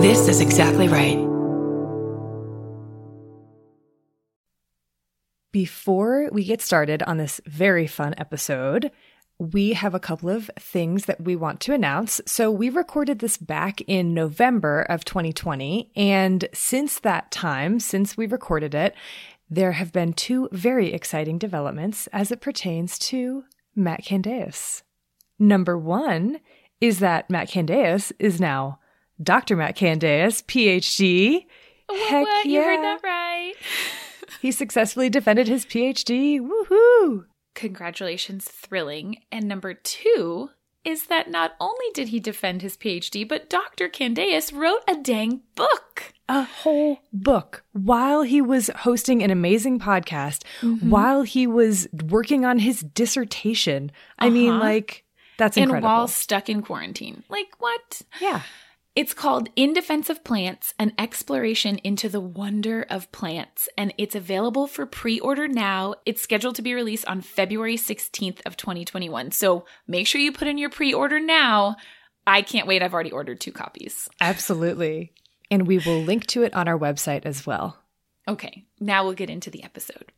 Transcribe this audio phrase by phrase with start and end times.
[0.00, 1.18] This is exactly right.
[5.52, 8.92] Before we get started on this very fun episode,
[9.38, 12.18] we have a couple of things that we want to announce.
[12.24, 15.92] So, we recorded this back in November of 2020.
[15.94, 18.94] And since that time, since we recorded it,
[19.50, 23.44] there have been two very exciting developments as it pertains to
[23.76, 24.80] Matt Candeias.
[25.38, 26.40] Number one
[26.80, 28.78] is that Matt Candeias is now
[29.22, 29.56] Dr.
[29.56, 31.46] Matt Candeias, PhD.
[31.86, 32.46] What, what?
[32.46, 33.54] You heard that right.
[34.40, 36.40] he successfully defended his PhD.
[36.40, 37.24] Woohoo!
[37.54, 39.18] Congratulations, thrilling.
[39.30, 40.50] And number two
[40.84, 43.88] is that not only did he defend his PhD, but Dr.
[43.88, 46.14] Candeias wrote a dang book.
[46.28, 50.88] A whole book while he was hosting an amazing podcast, mm-hmm.
[50.88, 53.90] while he was working on his dissertation.
[54.18, 54.34] I uh-huh.
[54.34, 55.04] mean, like,
[55.38, 55.76] that's incredible.
[55.76, 57.24] And while stuck in quarantine.
[57.28, 58.02] Like, what?
[58.20, 58.42] Yeah.
[58.96, 64.16] It's called In Defense of Plants An Exploration into the Wonder of Plants, and it's
[64.16, 65.94] available for pre order now.
[66.04, 69.30] It's scheduled to be released on February 16th of 2021.
[69.30, 71.76] So make sure you put in your pre order now.
[72.26, 72.82] I can't wait.
[72.82, 74.08] I've already ordered two copies.
[74.20, 75.12] Absolutely.
[75.52, 77.78] And we will link to it on our website as well.
[78.26, 80.10] Okay, now we'll get into the episode.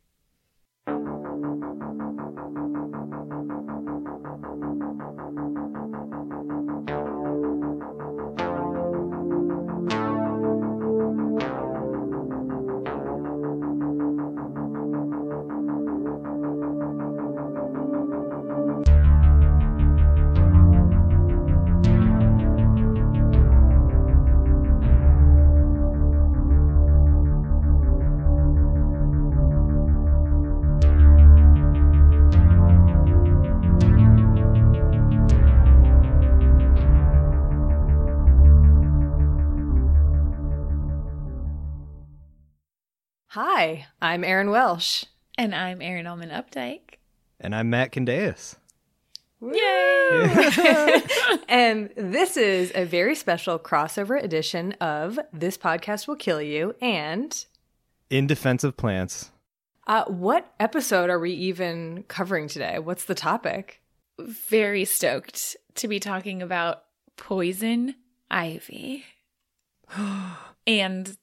[43.63, 45.05] Hi, I'm Erin Welsh.
[45.37, 46.95] And I'm Erin Allman Updike.
[47.39, 48.57] And I'm Matt Candeias.
[49.41, 51.01] Yay!
[51.47, 57.45] and this is a very special crossover edition of This Podcast Will Kill You and
[58.09, 59.31] In Defense of Plants.
[59.87, 62.79] Uh, what episode are we even covering today?
[62.79, 63.81] What's the topic?
[64.19, 66.83] Very stoked to be talking about
[67.15, 67.95] poison
[68.29, 69.05] ivy
[70.67, 71.17] and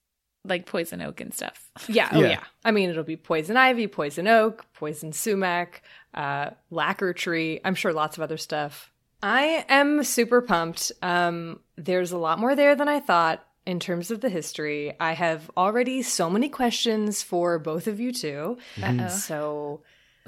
[0.44, 1.70] like poison oak and stuff.
[1.88, 2.08] Yeah.
[2.12, 2.28] Oh, yeah.
[2.28, 2.44] yeah.
[2.64, 5.82] I mean, it'll be poison ivy, poison oak, poison sumac,
[6.14, 7.60] uh, lacquer tree.
[7.64, 8.92] I'm sure lots of other stuff.
[9.22, 10.92] I am super pumped.
[11.02, 14.94] Um, there's a lot more there than I thought in terms of the history.
[14.98, 18.58] I have already so many questions for both of you too.
[18.76, 19.08] Mm-hmm.
[19.08, 19.82] So,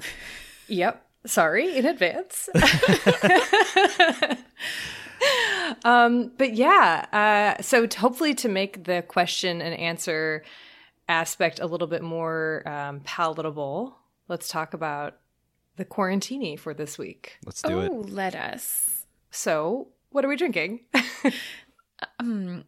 [0.67, 1.05] yep.
[1.25, 2.49] Sorry in advance.
[5.85, 10.43] um, but yeah, uh, so to hopefully to make the question and answer
[11.07, 13.97] aspect a little bit more um, palatable,
[14.27, 15.17] let's talk about
[15.75, 17.37] the quarantini for this week.
[17.45, 17.91] Let's do oh, it.
[17.91, 19.05] Oh, let us.
[19.31, 20.81] So, what are we drinking?
[22.19, 22.65] um,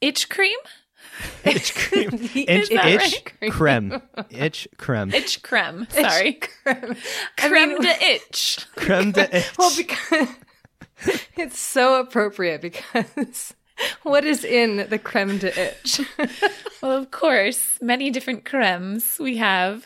[0.00, 0.58] itch cream.
[1.44, 2.08] Itch cream.
[2.12, 3.52] itch, itch right?
[3.52, 4.02] creme.
[4.30, 5.14] Itch creme.
[5.14, 5.86] Itch creme.
[5.90, 6.28] Sorry.
[6.28, 6.96] Itch creme.
[7.36, 8.66] Creme I mean, de itch.
[8.74, 9.56] Creme de itch.
[9.56, 10.28] well, because
[11.36, 13.54] it's so appropriate because
[14.02, 16.00] what is in the creme de itch?
[16.82, 19.18] well, of course, many different cremes.
[19.18, 19.84] We have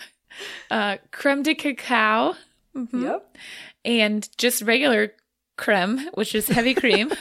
[0.71, 2.37] uh, creme de cacao.
[2.77, 3.05] Mm-hmm.
[3.05, 3.37] Yep.
[3.85, 5.13] And just regular
[5.57, 7.13] creme, which is heavy cream.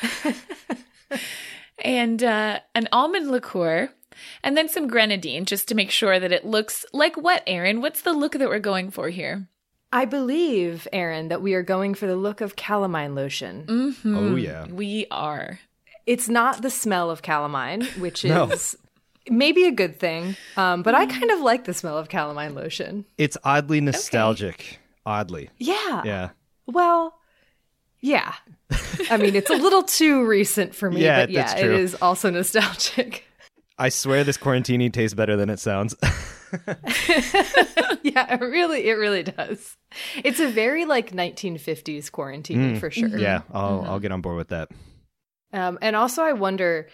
[1.80, 3.90] and uh, an almond liqueur.
[4.44, 7.82] And then some grenadine just to make sure that it looks like what, Erin?
[7.82, 9.48] What's the look that we're going for here?
[9.94, 13.66] I believe, Erin, that we are going for the look of calamine lotion.
[13.68, 14.18] Mm-hmm.
[14.18, 14.68] Oh, yeah.
[14.68, 15.60] We are.
[16.06, 18.46] It's not the smell of calamine, which no.
[18.46, 18.78] is
[19.30, 23.06] maybe a good thing, um, but I kind of like the smell of calamine lotion.
[23.18, 24.56] It's oddly nostalgic.
[24.56, 24.78] Okay.
[25.06, 25.50] Oddly.
[25.58, 26.04] Yeah.
[26.06, 26.30] Yeah.
[26.68, 27.16] Well,
[28.00, 28.34] yeah.
[29.10, 32.30] I mean, it's a little too recent for me, yeah, but yeah, it is also
[32.30, 33.26] nostalgic.
[33.82, 35.96] I swear this quarantini tastes better than it sounds.
[38.04, 39.76] yeah, it really, it really does.
[40.24, 43.18] It's a very like 1950s quarantine mm, for sure.
[43.18, 43.90] Yeah, I'll mm-hmm.
[43.90, 44.70] I'll get on board with that.
[45.52, 46.90] Um, and also, I wonder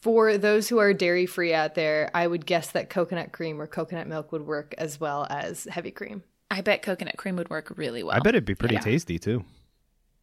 [0.00, 3.68] for those who are dairy free out there, I would guess that coconut cream or
[3.68, 6.24] coconut milk would work as well as heavy cream.
[6.50, 8.16] I bet coconut cream would work really well.
[8.16, 8.80] I bet it'd be pretty yeah.
[8.80, 9.44] tasty too.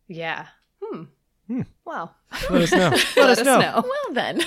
[0.10, 0.48] Yeah.
[0.84, 1.04] Hmm.
[1.48, 1.62] hmm.
[1.86, 2.14] Well,
[2.50, 2.90] let us know.
[2.90, 3.60] let, let us know.
[3.60, 3.84] know.
[3.88, 4.42] Well then.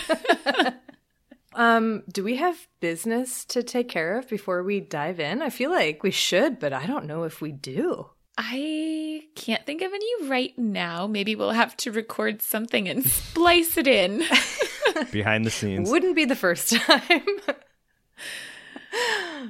[1.54, 5.42] Um, do we have business to take care of before we dive in?
[5.42, 8.08] I feel like we should, but I don't know if we do.
[8.38, 11.06] I can't think of any right now.
[11.06, 14.24] Maybe we'll have to record something and splice it in.
[15.12, 15.90] Behind the scenes.
[15.90, 17.22] Wouldn't be the first time.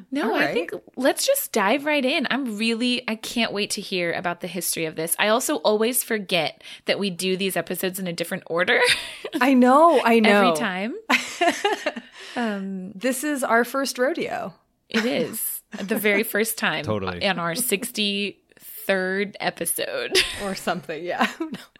[0.10, 2.26] No, All I think let's just dive right in.
[2.30, 5.14] I'm really, I can't wait to hear about the history of this.
[5.18, 8.80] I also always forget that we do these episodes in a different order
[9.40, 10.30] I know, I know.
[10.50, 10.94] every time.
[12.36, 14.54] um, This is our first rodeo.
[14.88, 17.26] it is the very first time Totally.
[17.26, 20.18] on our 63rd episode.
[20.42, 21.02] or something.
[21.04, 21.30] Yeah,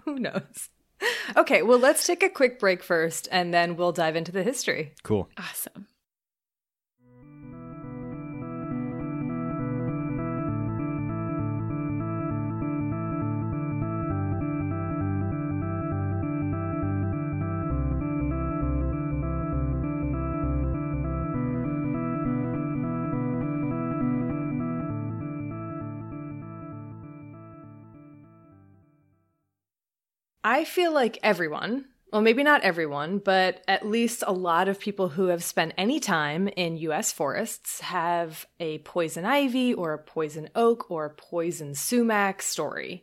[0.04, 0.68] who knows?
[1.36, 4.92] Okay, well, let's take a quick break first, and then we'll dive into the history.
[5.02, 5.28] Cool.
[5.36, 5.88] awesome.
[30.44, 35.10] I feel like everyone, well, maybe not everyone, but at least a lot of people
[35.10, 40.50] who have spent any time in US forests have a poison ivy or a poison
[40.54, 43.02] oak or a poison sumac story.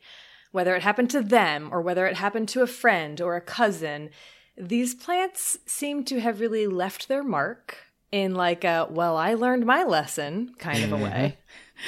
[0.51, 4.09] Whether it happened to them or whether it happened to a friend or a cousin,
[4.57, 7.77] these plants seem to have really left their mark
[8.11, 11.37] in like a, well, I learned my lesson kind of a way.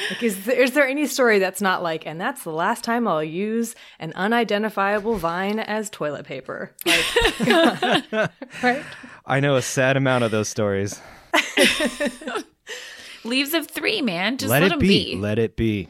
[0.09, 3.07] Like, is there, is there any story that's not like, and that's the last time
[3.07, 6.71] I'll use an unidentifiable vine as toilet paper?
[6.85, 8.11] Like,
[8.63, 8.83] right?
[9.25, 11.01] I know a sad amount of those stories.
[13.23, 14.38] Leaves of three, man.
[14.38, 15.15] Just let, let, it them be.
[15.15, 15.21] be.
[15.21, 15.89] Let it be.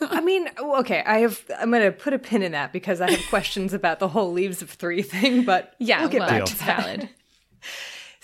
[0.00, 1.42] I mean, okay, I have.
[1.58, 4.32] I'm going to put a pin in that because I have questions about the whole
[4.32, 5.44] leaves of three thing.
[5.44, 6.82] But yeah, we'll get well, back it's to that.
[6.82, 7.08] valid.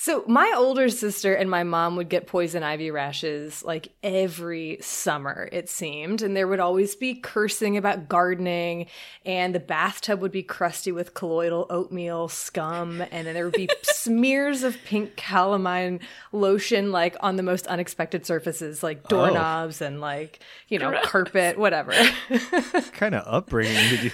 [0.02, 5.48] So my older sister and my mom would get poison ivy rashes like every summer,
[5.52, 6.22] it seemed.
[6.22, 8.86] And there would always be cursing about gardening,
[9.24, 13.68] and the bathtub would be crusty with colloidal oatmeal scum, and then there would be
[13.84, 16.00] smears of pink calamine
[16.32, 19.08] lotion like on the most unexpected surfaces, like oh.
[19.08, 21.94] doorknobs and like, you know, carpet, whatever.
[22.72, 24.10] What kind of upbringing did you?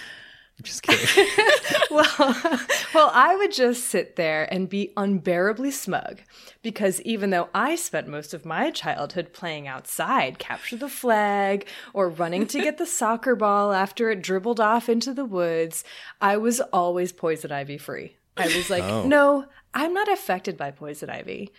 [0.59, 1.27] I'm just kidding.
[1.91, 2.15] well,
[2.95, 6.21] well, I would just sit there and be unbearably smug
[6.63, 12.09] because even though I spent most of my childhood playing outside, capture the flag, or
[12.09, 15.85] running to get the soccer ball after it dribbled off into the woods,
[16.21, 18.17] I was always poison ivy free.
[18.37, 19.07] I was like, Oh.
[19.07, 21.53] no, I'm not affected by poison ivy.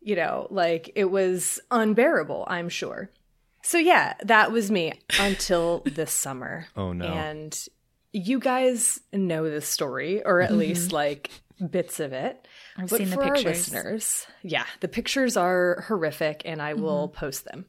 [0.00, 3.10] You know, like it was unbearable, I'm sure.
[3.62, 6.66] So yeah, that was me until this summer.
[6.76, 7.04] Oh, no.
[7.04, 7.68] And
[8.12, 11.30] you guys know this story, or at least like
[11.70, 12.36] bits of it.
[12.76, 12.82] Mm-hmm.
[12.82, 13.72] I've but seen the for our pictures.
[13.72, 17.18] listeners, yeah, the pictures are horrific, and I will Mm-hmm.
[17.18, 17.66] post them.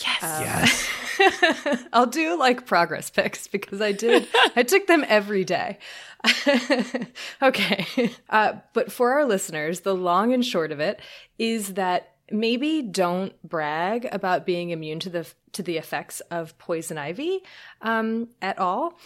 [0.00, 0.90] Yes.
[1.18, 1.84] yes.
[1.92, 4.26] I'll do like progress pics because I did.
[4.56, 5.78] I took them every day.
[7.42, 11.00] okay, uh, but for our listeners, the long and short of it
[11.38, 16.98] is that maybe don't brag about being immune to the to the effects of poison
[16.98, 17.40] ivy
[17.82, 18.98] um, at all,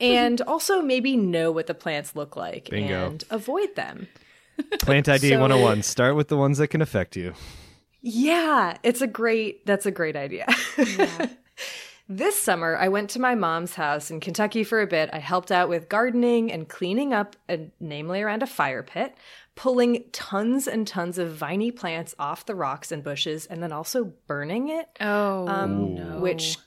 [0.00, 3.06] and also maybe know what the plants look like Bingo.
[3.06, 4.08] and avoid them.
[4.80, 5.82] Plant ID So- 101.
[5.82, 7.34] Start with the ones that can affect you.
[8.02, 10.46] Yeah, it's a great that's a great idea.
[12.08, 15.10] this summer I went to my mom's house in Kentucky for a bit.
[15.12, 19.16] I helped out with gardening and cleaning up, and namely around a fire pit,
[19.56, 24.12] pulling tons and tons of viney plants off the rocks and bushes and then also
[24.28, 26.20] burning it, Oh, um, no.
[26.20, 26.58] which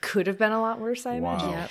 [0.00, 1.50] could have been a lot worse, I imagine.
[1.50, 1.70] Yep.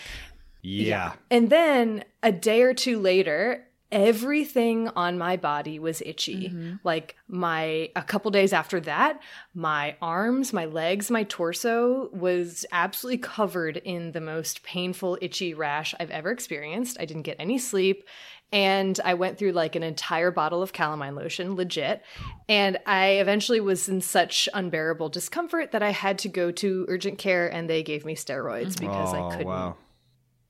[0.61, 1.13] Yeah.
[1.31, 6.49] And then a day or two later, everything on my body was itchy.
[6.49, 6.75] Mm-hmm.
[6.83, 9.19] Like my a couple days after that,
[9.53, 15.95] my arms, my legs, my torso was absolutely covered in the most painful itchy rash
[15.99, 16.97] I've ever experienced.
[16.99, 18.03] I didn't get any sleep.
[18.51, 22.01] And I went through like an entire bottle of calamine lotion, legit.
[22.47, 27.19] And I eventually was in such unbearable discomfort that I had to go to urgent
[27.19, 29.77] care and they gave me steroids because oh, I couldn't wow.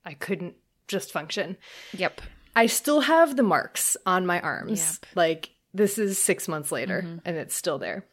[0.09, 0.55] I couldn't
[0.87, 1.55] just function.
[1.93, 2.21] Yep.
[2.55, 4.99] I still have the marks on my arms.
[5.03, 5.15] Yep.
[5.15, 8.05] Like this is six months later and it's still there.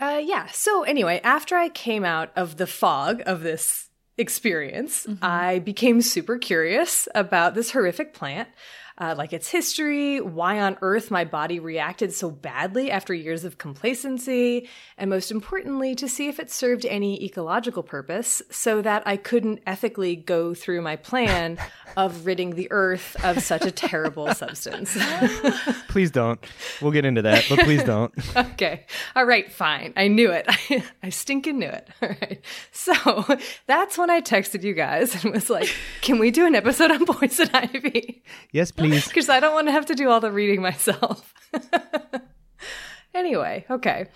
[0.00, 0.48] Uh, yeah.
[0.48, 6.38] So anyway, after I came out of the fog of this experience, I became super
[6.38, 8.48] curious about this horrific plant.
[8.96, 13.58] Uh, like its history, why on earth my body reacted so badly after years of
[13.58, 19.16] complacency, and most importantly, to see if it served any ecological purpose so that I
[19.16, 21.58] couldn't ethically go through my plan
[21.96, 24.96] of ridding the earth of such a terrible substance.
[25.88, 26.44] Please don't.
[26.80, 28.12] We'll get into that, but please don't.
[28.36, 28.86] okay.
[29.14, 29.92] All right, fine.
[29.96, 30.44] I knew it.
[30.48, 31.88] I, I stinking knew it.
[32.02, 32.40] All right.
[32.72, 36.90] So that's when I texted you guys and was like, can we do an episode
[36.90, 38.22] on poison ivy?
[38.50, 38.83] Yes, please.
[38.90, 39.08] Please.
[39.08, 41.32] Because I don't want to have to do all the reading myself.
[43.14, 44.06] anyway, okay.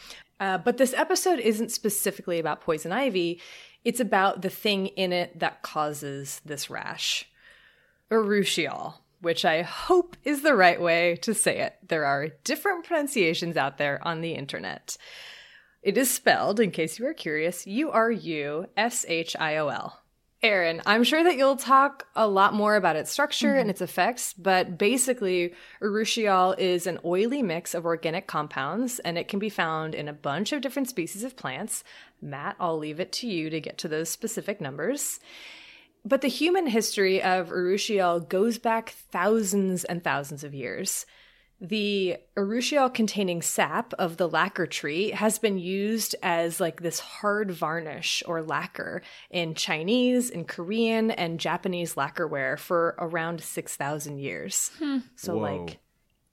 [0.40, 3.40] Uh, but this episode isn't specifically about poison ivy.
[3.84, 7.28] It's about the thing in it that causes this rash.
[8.10, 11.74] Urushiol, which I hope is the right way to say it.
[11.86, 14.96] There are different pronunciations out there on the internet.
[15.82, 19.68] It is spelled, in case you are curious, U R U S H I O
[19.68, 20.00] L.
[20.40, 23.58] Erin, I'm sure that you'll talk a lot more about its structure mm-hmm.
[23.58, 25.52] and its effects, but basically,
[25.82, 30.12] urushiol is an oily mix of organic compounds, and it can be found in a
[30.12, 31.82] bunch of different species of plants.
[32.22, 35.18] Matt, I'll leave it to you to get to those specific numbers.
[36.04, 41.04] But the human history of urushiol goes back thousands and thousands of years.
[41.60, 47.50] The urushiol containing sap of the lacquer tree has been used as like this hard
[47.50, 54.70] varnish or lacquer in Chinese, in Korean, and Japanese lacquerware for around 6,000 years.
[54.78, 54.98] Hmm.
[55.16, 55.40] So, Whoa.
[55.64, 55.78] like,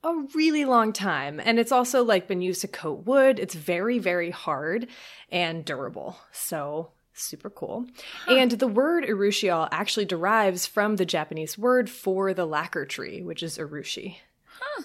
[0.03, 1.41] a really long time.
[1.43, 3.39] And it's also like been used to coat wood.
[3.39, 4.87] It's very, very hard
[5.31, 6.17] and durable.
[6.31, 7.87] So, super cool.
[8.25, 8.35] Huh.
[8.35, 13.41] And the word urushiol actually derives from the Japanese word for the lacquer tree, which
[13.41, 14.17] is urushi.
[14.45, 14.83] Huh.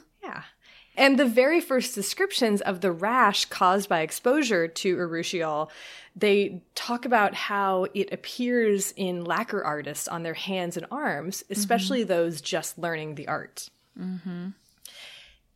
[1.00, 5.71] And the very first descriptions of the rash caused by exposure to urushiol,
[6.14, 12.00] they talk about how it appears in lacquer artists on their hands and arms, especially
[12.00, 12.09] mm-hmm.
[12.09, 13.71] those just learning the art.
[13.99, 14.49] Mm-hmm.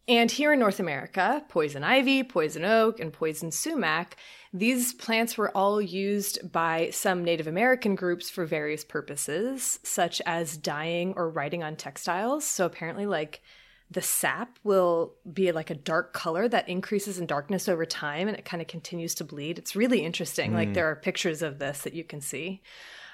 [0.09, 4.17] And here in North America, poison ivy, poison oak, and poison sumac,
[4.55, 10.57] these plants were all used by some Native American groups for various purposes, such as
[10.57, 12.47] dyeing or writing on textiles.
[12.47, 13.43] So apparently, like
[13.91, 18.37] the sap will be like a dark color that increases in darkness over time and
[18.37, 19.59] it kind of continues to bleed.
[19.59, 20.53] It's really interesting.
[20.53, 20.55] Mm.
[20.55, 22.63] Like there are pictures of this that you can see.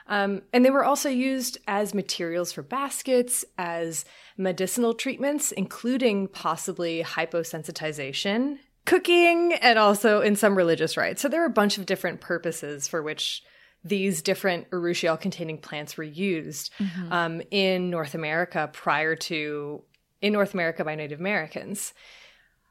[0.07, 4.05] Um, and they were also used as materials for baskets, as
[4.37, 11.23] medicinal treatments, including possibly hyposensitization, cooking, and also in some religious rites.
[11.23, 13.45] So there are a bunch of different purposes for which
[13.85, 17.13] these different urushiol containing plants were used mm-hmm.
[17.13, 19.83] um, in North America prior to
[20.21, 21.93] in North America by Native Americans.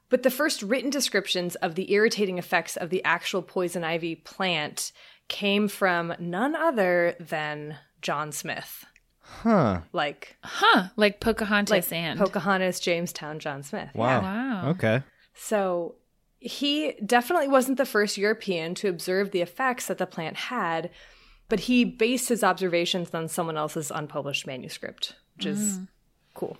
[0.08, 4.92] But the first written descriptions of the irritating effects of the actual poison ivy plant
[5.28, 8.84] came from none other than John Smith.
[9.20, 9.82] Huh.
[9.92, 10.88] Like Huh.
[10.96, 13.90] Like Pocahontas like and Pocahontas, Jamestown, John Smith.
[13.94, 14.08] Wow.
[14.08, 14.20] Yeah.
[14.22, 14.70] Wow.
[14.70, 15.02] Okay.
[15.34, 15.94] So
[16.40, 20.90] he definitely wasn't the first European to observe the effects that the plant had,
[21.48, 25.50] but he based his observations on someone else's unpublished manuscript, which mm.
[25.50, 25.78] is
[26.34, 26.56] cool.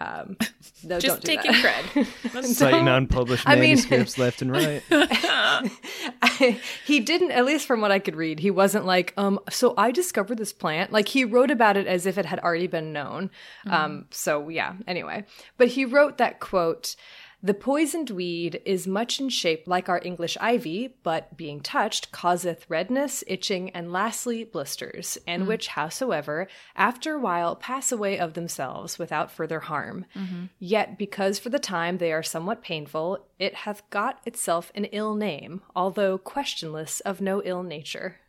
[0.00, 0.36] Um,
[0.84, 2.44] no, Just do taking cred.
[2.54, 4.82] Citing unpublished I manuscripts mean, left and right.
[4.90, 9.74] I, he didn't, at least from what I could read, he wasn't like, um, so
[9.76, 10.92] I discovered this plant.
[10.92, 13.30] Like he wrote about it as if it had already been known.
[13.66, 13.72] Mm.
[13.72, 15.24] Um, so yeah, anyway.
[15.56, 16.96] But he wrote that quote,
[17.44, 22.64] the poisoned weed is much in shape like our English ivy, but being touched causeth
[22.70, 25.48] redness, itching, and lastly blisters, and mm.
[25.48, 30.06] which, howsoever, after a while pass away of themselves without further harm.
[30.16, 30.44] Mm-hmm.
[30.58, 35.14] Yet, because for the time they are somewhat painful, it hath got itself an ill
[35.14, 38.20] name, although questionless of no ill nature.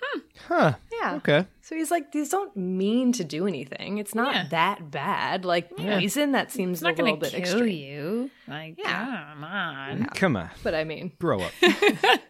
[0.00, 0.20] Hmm.
[0.48, 0.74] Huh.
[0.92, 1.14] Yeah.
[1.16, 1.46] Okay.
[1.60, 3.98] So he's like, these don't mean to do anything.
[3.98, 4.46] It's not yeah.
[4.50, 5.44] that bad.
[5.44, 6.00] Like yeah.
[6.00, 7.68] poison, that seems a little bit kill extreme.
[7.68, 8.30] you.
[8.48, 9.28] Like, yeah.
[9.32, 9.98] come on.
[10.00, 10.06] Yeah.
[10.14, 10.50] Come on.
[10.62, 11.52] But I mean, grow up.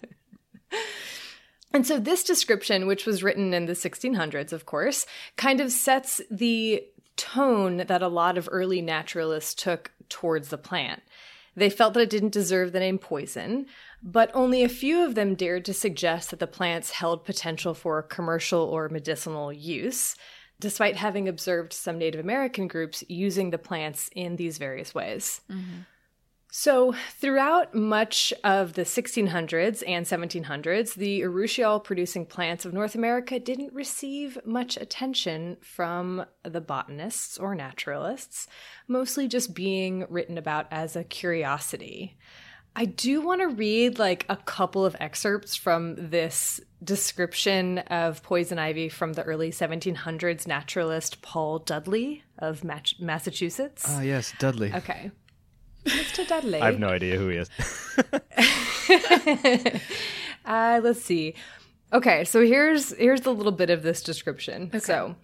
[1.73, 6.21] and so this description, which was written in the 1600s, of course, kind of sets
[6.31, 6.85] the
[7.17, 11.03] tone that a lot of early naturalists took towards the plant.
[11.57, 13.67] They felt that it didn't deserve the name poison,
[14.03, 18.03] but only a few of them dared to suggest that the plants held potential for
[18.03, 20.17] commercial or medicinal use,
[20.59, 25.41] despite having observed some Native American groups using the plants in these various ways.
[25.51, 25.81] Mm-hmm.
[26.53, 33.39] So, throughout much of the 1600s and 1700s, the urushiol producing plants of North America
[33.39, 38.49] didn't receive much attention from the botanists or naturalists,
[38.89, 42.19] mostly just being written about as a curiosity.
[42.77, 48.59] I do want to read like a couple of excerpts from this description of poison
[48.59, 53.85] ivy from the early 1700s naturalist Paul Dudley of Massachusetts.
[53.87, 54.73] Ah, yes, Dudley.
[54.73, 55.11] Okay.
[55.85, 56.27] Mr.
[56.27, 56.61] Dudley.
[56.61, 57.51] I have no idea who he is.
[60.45, 61.35] uh, let's see.
[61.93, 64.69] Okay, so here's here's a little bit of this description.
[64.69, 64.79] Okay.
[64.79, 65.17] So,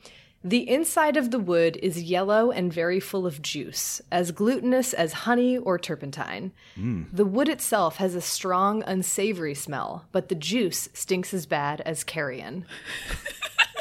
[0.47, 5.13] the inside of the wood is yellow and very full of juice, as glutinous as
[5.13, 6.53] honey or turpentine.
[6.79, 7.07] Mm.
[7.13, 12.05] The wood itself has a strong, unsavory smell, but the juice stinks as bad as
[12.05, 12.65] carrion.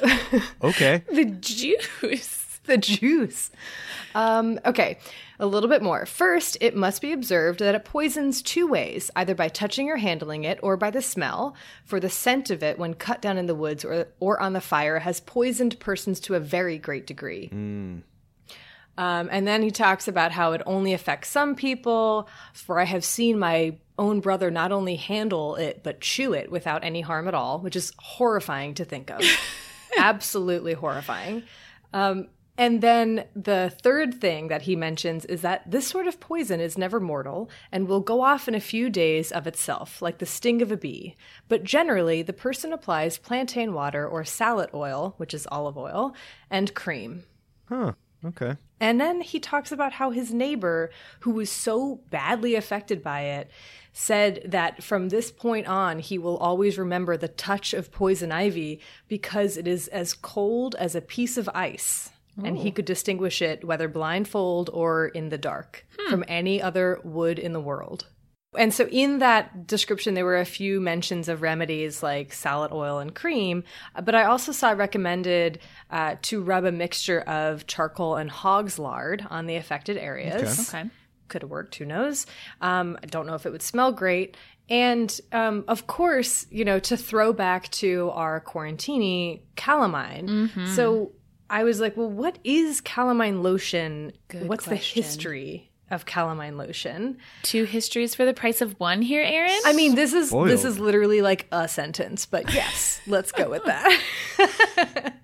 [0.63, 1.03] okay.
[1.11, 2.44] The juice.
[2.67, 3.51] the juice.
[4.13, 4.99] Um, okay,
[5.39, 6.05] a little bit more.
[6.05, 10.43] First, it must be observed that it poisons two ways, either by touching or handling
[10.43, 11.55] it, or by the smell.
[11.83, 14.61] For the scent of it, when cut down in the woods or, or on the
[14.61, 17.49] fire, has poisoned persons to a very great degree.
[17.53, 18.03] Mm.
[18.97, 23.03] Um, and then he talks about how it only affects some people, for I have
[23.03, 27.33] seen my own brother not only handle it, but chew it without any harm at
[27.33, 29.21] all, which is horrifying to think of.
[29.97, 31.43] Absolutely horrifying.
[31.93, 36.61] Um, and then the third thing that he mentions is that this sort of poison
[36.61, 40.25] is never mortal and will go off in a few days of itself, like the
[40.25, 41.17] sting of a bee.
[41.49, 46.15] But generally, the person applies plantain water or salad oil, which is olive oil,
[46.49, 47.23] and cream.
[47.67, 47.93] Huh.
[48.23, 48.55] Okay.
[48.79, 53.51] And then he talks about how his neighbor, who was so badly affected by it,
[53.93, 58.81] said that from this point on, he will always remember the touch of poison ivy
[59.07, 62.11] because it is as cold as a piece of ice.
[62.43, 67.39] And he could distinguish it, whether blindfold or in the dark, from any other wood
[67.39, 68.07] in the world.
[68.57, 72.99] And so, in that description, there were a few mentions of remedies like salad oil
[72.99, 73.63] and cream,
[74.03, 75.59] but I also saw recommended
[75.91, 80.69] uh, to rub a mixture of charcoal and hog's lard on the affected areas.
[80.73, 80.89] Okay.
[81.27, 82.25] Could have worked, who knows?
[82.61, 84.37] Um, I don't know if it would smell great.
[84.69, 90.27] And um, of course, you know, to throw back to our quarantini, calamine.
[90.75, 91.11] So
[91.49, 94.11] I was like, well, what is calamine lotion?
[94.27, 95.01] Good What's question.
[95.01, 97.17] the history of calamine lotion?
[97.43, 99.59] Two histories for the price of one here, Erin.
[99.65, 100.49] I mean, this is Spoiled.
[100.49, 105.13] this is literally like a sentence, but yes, let's go with that.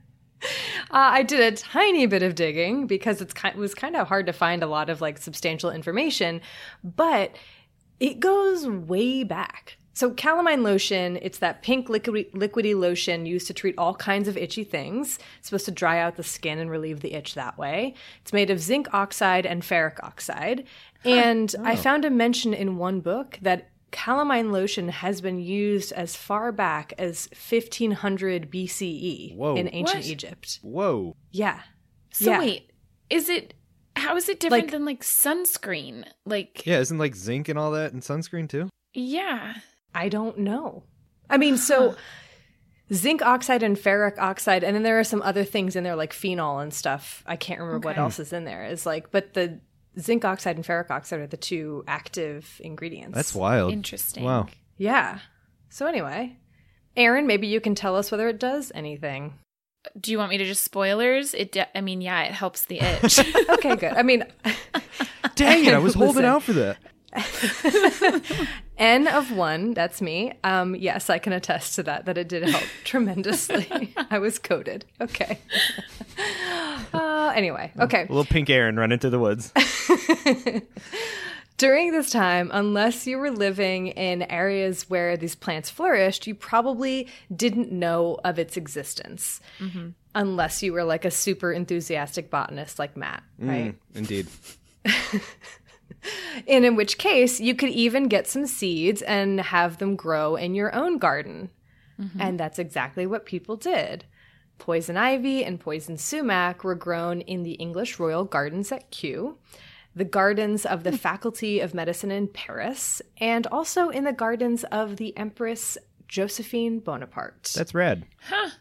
[0.90, 4.08] Uh, I did a tiny bit of digging because it's kind, it was kind of
[4.08, 6.42] hard to find a lot of like substantial information,
[6.84, 7.36] but
[8.00, 9.78] it goes way back.
[9.94, 14.38] So calamine lotion, it's that pink liquidy, liquidy lotion used to treat all kinds of
[14.38, 15.20] itchy things.
[15.40, 17.96] It's supposed to dry out the skin and relieve the itch that way.
[18.22, 20.66] It's made of zinc oxide and ferric oxide.
[21.04, 21.78] And I oh.
[21.78, 26.94] found a mention in one book that calamine lotion has been used as far back
[26.98, 29.56] as 1500 BCE Whoa.
[29.56, 30.08] In ancient What?
[30.08, 30.60] Egypt.
[30.62, 31.16] Whoa.
[31.32, 31.60] Yeah.
[32.12, 32.40] so yeah.
[32.40, 32.72] wait,
[33.10, 33.54] is it?
[33.98, 36.06] How is it different Like- than like sunscreen?
[36.26, 38.70] Like, Yeah, isn't like zinc and all that in sunscreen too?
[38.94, 39.56] yeah.
[39.94, 40.84] I don't know.
[41.30, 41.96] I mean, so
[42.94, 46.14] zinc oxide and ferric oxide, and then there are some other things in there like
[46.14, 47.24] phenol and stuff.
[47.26, 48.66] I can't remember what else is in there.
[48.66, 49.60] Is like, but the
[50.00, 53.16] zinc oxide and ferric oxide are the two active ingredients.
[53.16, 53.72] That's wild.
[53.74, 54.24] Interesting.
[54.24, 54.48] Wow.
[54.78, 55.20] Yeah.
[55.70, 56.38] So anyway,
[56.98, 59.36] Erin, maybe you can tell us whether it does anything.
[60.00, 61.34] Do you want me to just spoilers?
[61.34, 61.54] It.
[61.54, 63.20] De- I mean, yeah, it helps the itch.
[63.50, 63.94] Okay, good.
[63.94, 64.26] I mean,
[65.36, 66.26] Dang it, I was holding Listen.
[66.26, 66.78] out for that.
[68.78, 70.34] N of one, that's me.
[70.44, 73.94] Um, yes, I can attest to that, that it did help tremendously.
[74.10, 74.86] I was coded.
[75.00, 75.40] Okay.
[76.94, 78.02] Uh, anyway, okay.
[78.02, 79.54] A little pink Erin run into the woods.
[81.58, 87.08] During this time, unless you were living in areas where these plants flourished, you probably
[87.34, 89.40] didn't know of its existence.
[90.14, 93.74] Unless you were like a super enthusiastic botanist like Matt, right?
[93.94, 94.28] Mm, indeed.
[96.48, 100.56] And in which case, you could even get some seeds and have them grow in
[100.56, 101.52] your own garden.
[102.00, 102.22] Mm-hmm.
[102.22, 104.06] And that's exactly what people did.
[104.58, 109.38] Poison ivy and poison sumac were grown in the English Royal Gardens at Kew,
[109.96, 110.98] the gardens of the hmm.
[110.98, 117.54] Faculty of Medicine in Paris, and also in the gardens of the Empress Josephine Bonaparte.
[117.56, 118.06] That's rad.
[118.28, 118.52] Huh.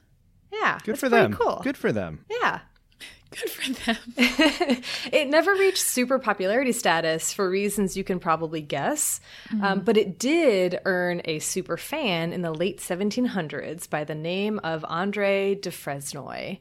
[0.53, 1.35] Yeah, Good for pretty them.
[1.35, 1.61] Cool.
[1.62, 2.24] Good for them.
[2.29, 2.61] Yeah.
[3.30, 3.96] Good for them.
[5.12, 9.20] it never reached super popularity status for reasons you can probably guess,
[9.62, 14.58] um, but it did earn a super fan in the late 1700s by the name
[14.64, 16.58] of Andre de Fresnoy.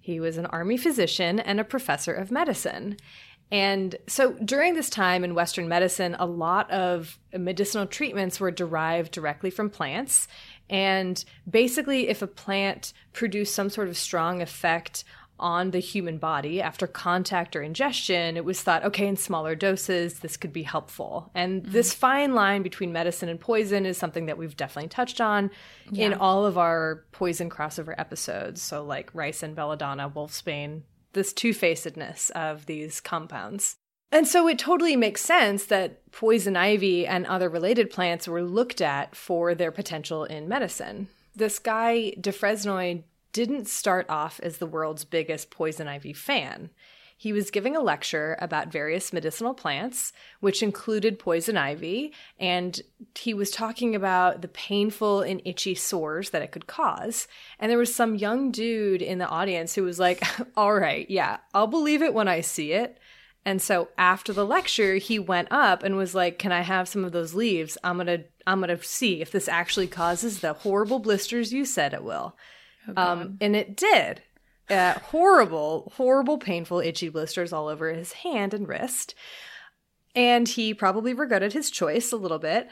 [0.00, 2.96] He was an army physician and a professor of medicine.
[3.52, 9.10] And so during this time in Western medicine, a lot of medicinal treatments were derived
[9.10, 10.28] directly from plants.
[10.68, 15.02] And basically, if a plant produced some sort of strong effect
[15.40, 20.20] on the human body after contact or ingestion, it was thought, okay, in smaller doses,
[20.20, 21.30] this could be helpful.
[21.34, 21.72] And mm-hmm.
[21.72, 25.50] this fine line between medicine and poison is something that we've definitely touched on
[25.92, 28.62] in all of our poison crossover episodes.
[28.62, 33.76] So, like ricin and belladonna, wolfsbane, this two facedness of these compounds.
[34.12, 38.80] And so it totally makes sense that poison ivy and other related plants were looked
[38.80, 41.08] at for their potential in medicine.
[41.34, 46.70] This guy, Dufresnoy, didn't start off as the world's biggest poison ivy fan.
[47.20, 52.80] He was giving a lecture about various medicinal plants, which included poison ivy, and
[53.14, 57.28] he was talking about the painful and itchy sores that it could cause.
[57.58, 60.22] And there was some young dude in the audience who was like,
[60.56, 62.98] All right, yeah, I'll believe it when I see it.
[63.44, 67.04] And so after the lecture, he went up and was like, "Can I have some
[67.04, 67.76] of those leaves?
[67.82, 71.64] I'm going to I'm going to see if this actually causes the horrible blisters you
[71.64, 72.36] said it will."
[72.88, 74.22] Oh, um, and it did.
[74.68, 79.14] Uh, horrible, horrible, painful, itchy blisters all over his hand and wrist.
[80.14, 82.68] And he probably regretted his choice a little bit.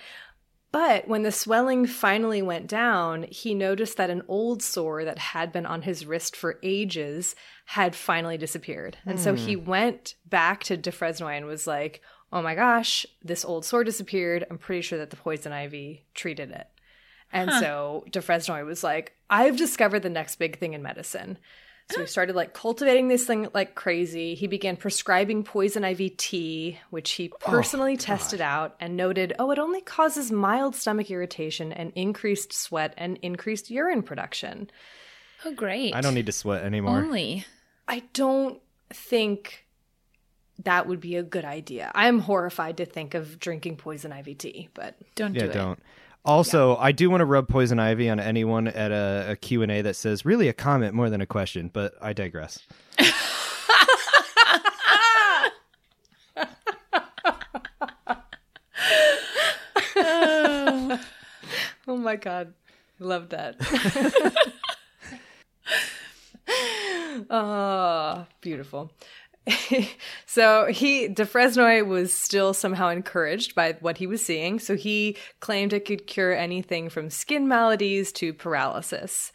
[0.70, 5.50] But when the swelling finally went down, he noticed that an old sore that had
[5.50, 8.98] been on his wrist for ages had finally disappeared.
[9.06, 9.64] And so he hmm.
[9.64, 14.44] went back to Dufresnoy and was like, oh my gosh, this old sore disappeared.
[14.50, 16.66] I'm pretty sure that the poison ivy treated it.
[17.32, 17.60] And huh.
[17.60, 21.38] so Dufresnoy was like, I've discovered the next big thing in medicine.
[21.90, 24.34] So he started like cultivating this thing like crazy.
[24.34, 29.32] He began prescribing poison ivy tea, which he oh, personally oh, tested out and noted,
[29.38, 34.70] oh, it only causes mild stomach irritation and increased sweat and increased urine production.
[35.46, 35.94] Oh, great.
[35.94, 36.98] I don't need to sweat anymore.
[36.98, 37.46] Only.
[37.86, 38.60] I don't
[38.90, 39.64] think
[40.64, 41.90] that would be a good idea.
[41.94, 45.52] I'm horrified to think of drinking poison ivy tea, but don't yeah, do it.
[45.54, 45.78] don't.
[46.28, 46.82] Also, yeah.
[46.82, 50.26] I do want to rub poison ivy on anyone at a, a Q&A that says
[50.26, 52.58] really a comment more than a question, but I digress.
[61.86, 62.52] oh my god.
[63.00, 63.56] Love that.
[67.30, 68.90] oh, beautiful.
[70.26, 75.72] so he Dufresnoy was still somehow encouraged by what he was seeing, so he claimed
[75.72, 79.32] it could cure anything from skin maladies to paralysis.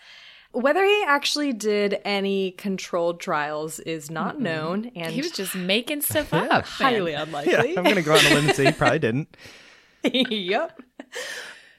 [0.52, 4.44] Whether he actually did any controlled trials is not mm-hmm.
[4.44, 6.66] known, and he was just making stuff up.
[6.66, 7.54] Highly unlikely.
[7.54, 9.36] Yeah, I'm going to go on a limb and say he probably didn't.
[10.04, 10.80] yep.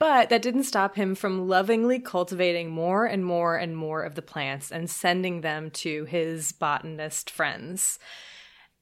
[0.04, 4.20] But that didn't stop him from lovingly cultivating more and more and more of the
[4.20, 7.98] plants and sending them to his botanist friends.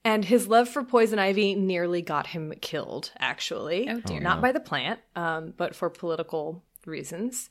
[0.04, 3.88] And his love for poison ivy nearly got him killed, actually.
[3.88, 4.18] Oh, dear.
[4.18, 4.42] Not no.
[4.42, 7.48] by the plant, um, but for political reasons.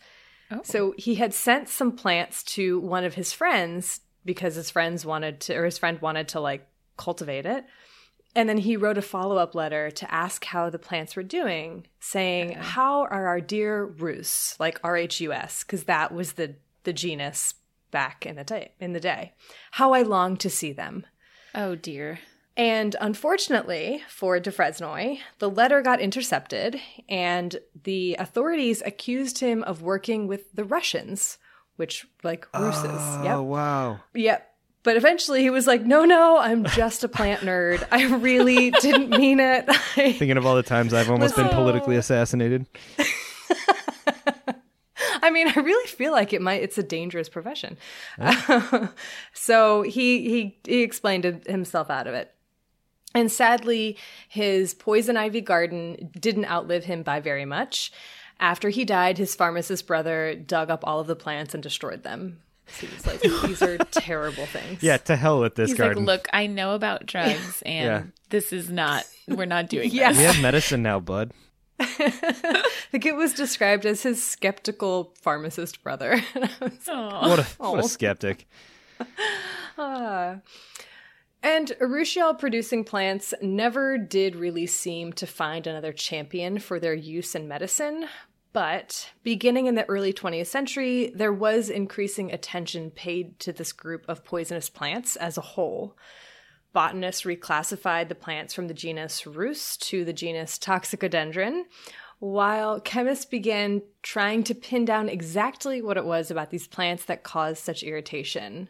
[0.51, 0.60] Oh.
[0.65, 5.39] So he had sent some plants to one of his friends because his friends wanted
[5.41, 7.63] to, or his friend wanted to like cultivate it.
[8.36, 11.88] And then he wrote a follow up letter to ask how the plants were doing,
[12.00, 12.60] saying, okay.
[12.60, 16.94] How are our dear Rhus, like R H U S, because that was the, the
[16.94, 17.56] genus
[17.91, 19.34] back in the day in the day.
[19.72, 21.06] How I long to see them.
[21.54, 22.20] Oh dear.
[22.56, 30.28] And unfortunately for Dufresnoy, the letter got intercepted, and the authorities accused him of working
[30.28, 31.38] with the Russians,
[31.76, 32.91] which like Russes.
[32.91, 33.39] Oh, yep.
[33.39, 34.00] wow.
[34.13, 34.50] Yep.
[34.84, 37.86] But eventually he was like, no, no, I'm just a plant nerd.
[37.91, 39.72] I really didn't mean it.
[39.96, 42.65] Thinking of all the times I've almost been politically assassinated.
[45.24, 47.78] I mean, I really feel like it might, it's a dangerous profession.
[49.34, 52.34] so he, he, he explained himself out of it.
[53.13, 53.98] And sadly,
[54.30, 57.91] his poison ivy garden didn't outlive him by very much.
[58.39, 62.39] After he died, his pharmacist brother dug up all of the plants and destroyed them.
[62.79, 64.81] He's like, these are terrible things.
[64.81, 66.05] Yeah, to hell with this He's garden.
[66.05, 68.03] like, look, I know about drugs, and yeah.
[68.29, 69.05] this is not.
[69.27, 70.10] We're not doing yeah.
[70.10, 70.19] this.
[70.19, 71.31] We have medicine now, bud.
[71.79, 76.21] I think it was described as his skeptical pharmacist brother.
[76.60, 78.47] what, a, what a skeptic.
[79.77, 80.36] Uh,
[81.43, 87.34] and Urushiol producing plants never did really seem to find another champion for their use
[87.34, 88.05] in medicine,
[88.53, 94.03] but beginning in the early 20th century, there was increasing attention paid to this group
[94.07, 95.95] of poisonous plants as a whole.
[96.73, 101.63] Botanists reclassified the plants from the genus Rhus to the genus Toxicodendron,
[102.19, 107.23] while chemists began trying to pin down exactly what it was about these plants that
[107.23, 108.69] caused such irritation.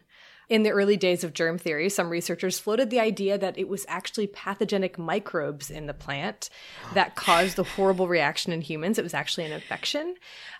[0.52, 3.86] In the early days of germ theory, some researchers floated the idea that it was
[3.88, 6.50] actually pathogenic microbes in the plant
[6.92, 8.98] that caused the horrible reaction in humans.
[8.98, 10.14] It was actually an infection.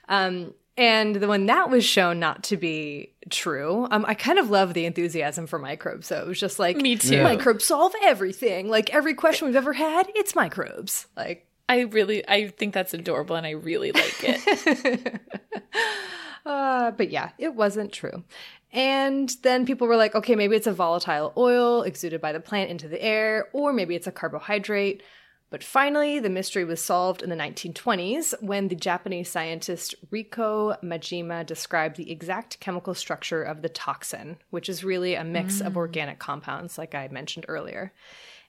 [0.09, 4.73] Um, and when that was shown not to be true, um, I kind of love
[4.73, 6.07] the enthusiasm for microbes.
[6.07, 7.23] So it was just like, me too.
[7.23, 8.71] Microbes solve everything.
[8.71, 11.07] Like every question we've ever had, it's microbes.
[11.19, 15.21] Like I really, I think that's adorable, and I really like it.
[16.47, 18.25] uh, but yeah, it wasn't true.
[18.73, 22.71] And then people were like, okay, maybe it's a volatile oil exuded by the plant
[22.71, 25.03] into the air, or maybe it's a carbohydrate.
[25.51, 31.45] But finally, the mystery was solved in the 1920s when the Japanese scientist Riko Majima
[31.45, 35.77] described the exact chemical structure of the toxin, which is really a mix of mm.
[35.77, 37.93] organic compounds, like I mentioned earlier.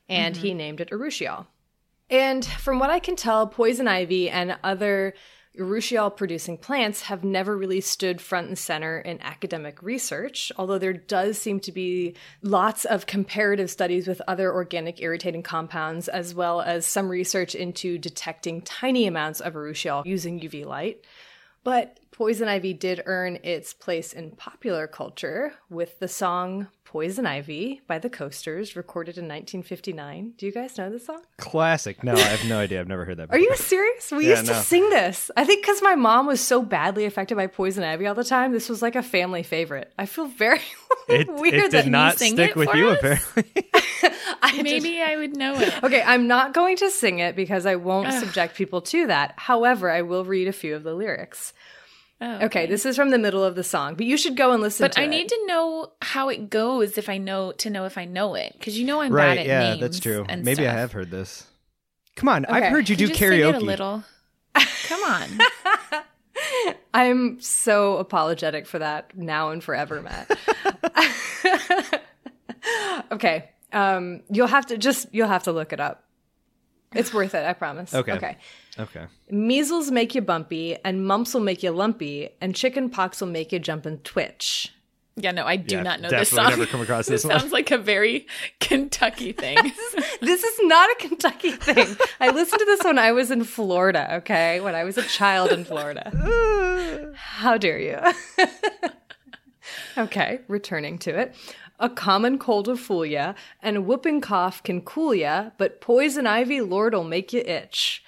[0.07, 0.45] And mm-hmm.
[0.45, 1.45] he named it urushiol.
[2.09, 5.13] And from what I can tell, poison ivy and other
[5.58, 10.94] urushiol producing plants have never really stood front and center in academic research, although there
[10.94, 16.62] does seem to be lots of comparative studies with other organic irritating compounds, as well
[16.62, 21.06] as some research into detecting tiny amounts of urushiol using UV light.
[21.63, 27.82] But poison ivy did earn its place in popular culture with the song Poison Ivy
[27.88, 30.34] by the Coasters, recorded in 1959.
[30.38, 31.23] Do you guys know this song?
[31.38, 32.04] Classic.
[32.04, 32.80] No, I have no idea.
[32.80, 33.30] I've never heard that.
[33.32, 33.39] Before.
[33.39, 34.12] Are you serious?
[34.12, 35.32] We Yeah, used to sing this.
[35.36, 38.52] I think because my mom was so badly affected by poison ivy all the time,
[38.52, 39.91] this was like a family favorite.
[39.97, 40.60] I feel very
[41.10, 42.99] It, weird it that did not sing stick it with for you, us?
[42.99, 43.43] apparently.
[44.43, 45.84] I just- Maybe I would know it.
[45.84, 49.34] Okay, I'm not going to sing it because I won't subject people to that.
[49.38, 51.54] However, I will read a few of the lyrics.
[52.25, 54.62] Oh, Okay, this is from the middle of the song, but you should go and
[54.62, 55.07] listen to But to I it.
[55.09, 58.53] need to know how it goes if I know to know if I know it
[58.57, 59.36] because you know I'm right.
[59.36, 59.81] bad at Yeah, names.
[59.81, 60.25] that's true.
[60.29, 61.45] and Maybe I have heard this.
[62.15, 62.45] Come on.
[62.45, 63.49] I've heard you Could do just sing karaoke.
[63.49, 64.03] it a little.
[64.88, 66.03] Come on.
[66.93, 70.29] I'm so apologetic for that now and forever, Matt.
[73.12, 73.49] okay.
[73.71, 76.03] Um, you'll have to just you'll have to look it up.
[76.93, 77.93] It's worth it, I promise.
[77.93, 78.13] Okay.
[78.13, 78.38] Okay.
[78.79, 79.05] Okay.
[79.29, 83.51] Measles make you bumpy, and mumps will make you lumpy, and chicken pox will make
[83.51, 84.73] you jump and twitch.
[85.15, 86.59] Yeah, no, I do Yeah, not know this definitely song.
[86.59, 87.39] never come across this this one.
[87.39, 88.25] sounds like a very
[88.59, 89.57] Kentucky thing.
[90.21, 91.95] This is not a Kentucky thing.
[92.19, 94.59] I listened to this when I was in Florida, okay?
[94.59, 97.12] When I was a child in Florida.
[97.15, 97.99] How dare you?
[99.97, 101.36] okay, returning to it.
[101.79, 106.25] A common cold will fool ya, and a whooping cough can cool ya, but poison
[106.25, 108.03] ivy lord'll make you itch.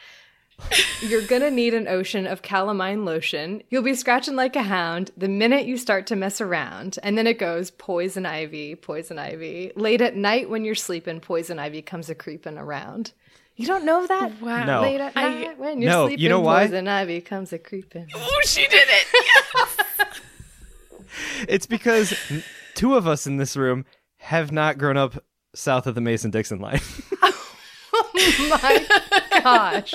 [1.02, 3.62] You're gonna need an ocean of calamine lotion.
[3.70, 6.98] You'll be scratching like a hound the minute you start to mess around.
[7.04, 9.72] And then it goes poison ivy, poison ivy.
[9.76, 13.12] Late at night when you're sleeping, poison ivy comes a creeping around.
[13.58, 14.42] You don't know that?
[14.42, 14.64] Wow.
[14.66, 14.82] No.
[14.82, 16.66] Late at I- night when you're No, you sleeping, know why?
[16.68, 18.08] poison ivy comes a creeping.
[18.16, 19.08] oh, she did it.
[21.48, 22.14] It's because
[22.74, 23.86] two of us in this room
[24.18, 26.82] have not grown up south of the Mason Dixon line.
[28.50, 29.94] My gosh.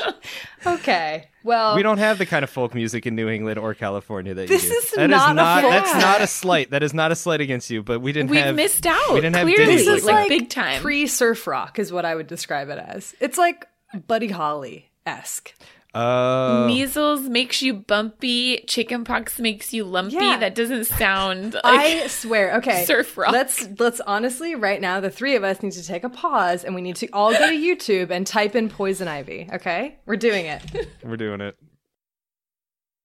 [0.67, 1.29] Okay.
[1.43, 4.49] Well, we don't have the kind of folk music in New England or California that
[4.49, 4.75] This you do.
[4.77, 6.71] is That not a folk- that's not a slight.
[6.71, 9.15] That is not a slight against you, but we didn't We've have missed out.
[9.15, 10.83] We didn't have clearly, ditties this is like, like big time.
[10.83, 13.15] pre surf rock, is what I would describe it as.
[13.21, 13.67] It's like
[14.07, 15.55] Buddy Holly esque.
[15.95, 18.65] Uh, Measles makes you bumpy.
[18.67, 20.15] Chickenpox makes you lumpy.
[20.17, 20.37] Yeah.
[20.39, 22.57] That doesn't sound like I swear.
[22.59, 23.33] Okay, surf rock.
[23.33, 26.75] Let's let's honestly right now the three of us need to take a pause and
[26.75, 29.49] we need to all go to YouTube and type in poison ivy.
[29.53, 30.63] Okay, we're doing it.
[31.03, 31.57] we're doing it.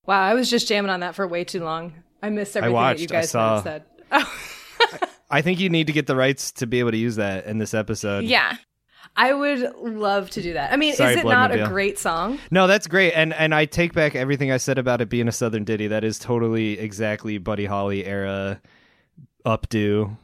[0.06, 1.94] Wow, I was just jamming on that for way too long.
[2.22, 3.62] I missed everything that you watched, I guys saw.
[3.64, 3.84] said.
[4.12, 4.40] Oh,
[5.32, 7.58] I think you need to get the rights to be able to use that in
[7.58, 8.26] this episode.
[8.26, 8.58] yeah.
[9.18, 10.74] I would love to do that.
[10.74, 12.38] I mean, Sorry, is it not a great song?
[12.52, 15.32] No, that's great, and and I take back everything I said about it being a
[15.32, 15.88] Southern ditty.
[15.88, 18.62] That is totally exactly Buddy Holly era
[19.46, 20.18] updo.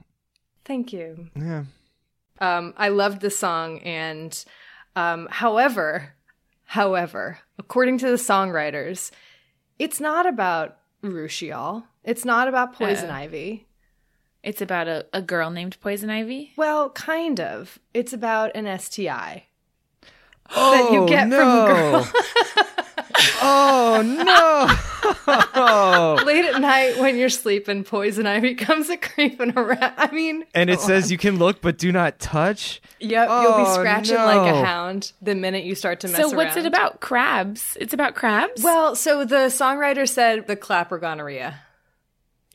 [0.65, 1.29] Thank you.
[1.35, 1.63] Yeah.
[2.39, 4.43] Um, I loved the song, and
[4.95, 6.13] um, however,
[6.65, 9.11] however, according to the songwriters,
[9.79, 11.83] it's not about urushiol.
[12.03, 13.13] It's not about poison Uh.
[13.13, 13.67] ivy.
[14.43, 16.53] It's about a, a girl named Poison Ivy.
[16.57, 17.77] Well, kind of.
[17.93, 19.45] It's about an STI.
[20.53, 22.11] Oh, that you oh, get from a girl.
[23.41, 26.23] oh no!
[26.25, 29.93] Late at night when you're sleeping, poison ivy comes a creeping around.
[29.97, 31.11] I mean, and it come says on.
[31.11, 32.81] you can look but do not touch.
[32.99, 36.27] Yep, you'll be Oh, scratching like a hound the minute you start to mess So
[36.27, 36.35] around.
[36.35, 36.99] what's it about?
[36.99, 37.77] Crabs.
[37.79, 38.61] It's about crabs.
[38.63, 41.59] Well, so the songwriter said the clapper gonorrhea.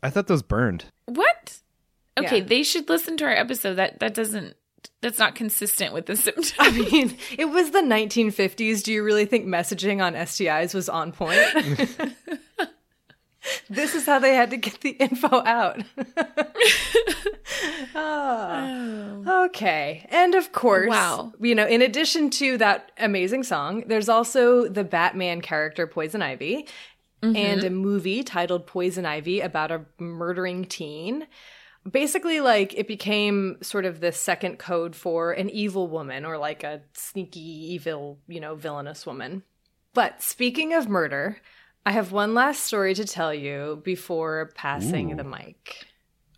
[0.03, 0.85] I thought those burned.
[1.07, 1.59] what?
[2.19, 2.45] Okay, Yeah.
[2.45, 3.75] they should listen to our episode.
[3.75, 4.55] That that doesn't.
[5.03, 6.53] That's not consistent with the symptoms.
[6.59, 8.83] I mean, it was the 1950s.
[8.83, 11.39] Do you really think messaging on STIs was on point?
[13.69, 15.83] this is how they had to get the info out.
[17.95, 19.45] Ah.
[19.47, 20.07] Okay.
[20.11, 21.33] And of course, Wow.
[21.41, 26.67] you know, in addition to that amazing song, there's also the Batman character Poison Ivy
[27.23, 31.27] and a movie titled Poison Ivy about a murdering teen.
[31.91, 36.65] Basically, like it became sort of the second code for an evil woman or like
[36.65, 39.43] a sneaky, evil, you know, villainous woman.
[39.95, 41.39] But speaking of murder,
[41.85, 45.87] I have one last story to tell you before passing the mic.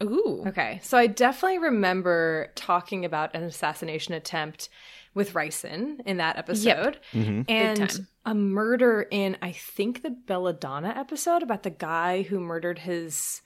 [0.03, 0.45] Ooh.
[0.47, 4.69] Okay, so I definitely remember talking about an assassination attempt
[5.15, 6.99] with ricin in that episode.
[7.13, 7.47] Mhm.
[7.49, 13.43] And a murder in, I think, the Belladonna episode about the guy who murdered his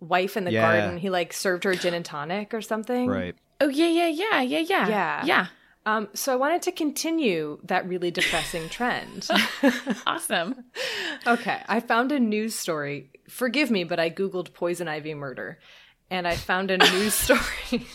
[0.00, 0.62] wife in the Yeah.
[0.80, 0.98] garden.
[0.98, 3.08] He like served her gin and tonic or something.
[3.08, 3.34] Right.
[3.60, 4.88] Oh yeah, yeah, yeah, yeah, yeah.
[4.88, 5.24] Yeah.
[5.24, 5.46] Yeah.
[5.86, 9.28] Um, so I wanted to continue that really depressing trend.
[10.06, 10.64] Awesome.
[11.26, 13.10] okay, I found a news story.
[13.28, 15.58] Forgive me, but I googled poison ivy murder,
[16.10, 17.86] and I found a news story.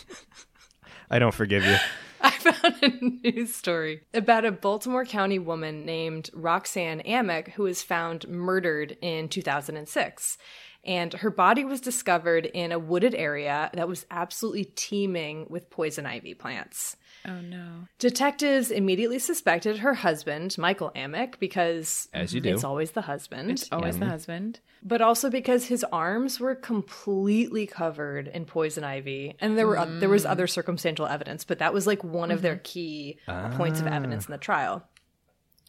[1.10, 1.76] I don't forgive you.
[2.20, 2.88] I found a
[3.30, 9.28] news story about a Baltimore County woman named Roxanne Amick who was found murdered in
[9.28, 10.38] 2006.
[10.84, 16.06] And her body was discovered in a wooded area that was absolutely teeming with poison
[16.06, 16.96] ivy plants.
[17.26, 17.86] Oh no.
[17.98, 22.52] Detectives immediately suspected her husband, Michael Amick, because As you do.
[22.52, 24.10] it's always the husband, It's always the mm-hmm.
[24.10, 24.60] husband.
[24.82, 30.10] but also because his arms were completely covered in poison ivy, and there were there
[30.10, 30.30] was mm.
[30.30, 32.62] other circumstantial evidence, but that was like one of their mm-hmm.
[32.62, 33.54] key ah.
[33.56, 34.86] points of evidence in the trial.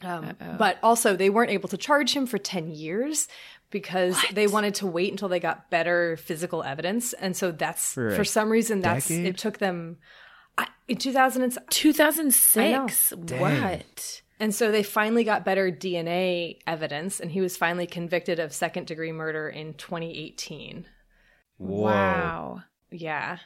[0.01, 3.27] Um, but also, they weren't able to charge him for ten years
[3.71, 8.11] because they wanted to wait until they got better physical evidence, and so that's For
[8.11, 9.25] for some reason that's decade?
[9.25, 9.97] it took them.
[10.57, 13.13] I, in 2000, 2006.
[13.17, 14.21] What?
[14.39, 18.87] and so they finally got better DNA evidence, and he was finally convicted of second
[18.87, 20.85] degree murder in 2018.
[21.57, 21.81] Whoa.
[21.81, 22.63] Wow.
[22.91, 23.39] Yeah.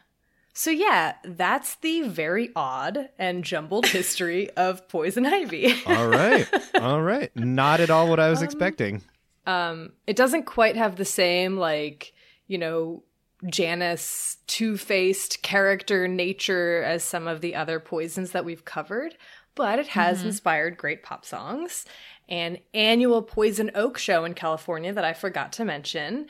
[0.53, 5.73] So yeah, that's the very odd and jumbled history of poison ivy.
[5.85, 6.47] All right.
[6.75, 7.33] All right.
[7.35, 9.01] Not at all what Um, I was expecting.
[9.45, 12.13] Um, it doesn't quite have the same like,
[12.47, 13.03] you know,
[13.45, 19.15] Janus two-faced character nature as some of the other poisons that we've covered,
[19.55, 21.85] but it has inspired great pop songs.
[22.27, 26.27] An annual Poison Oak show in California that I forgot to mention.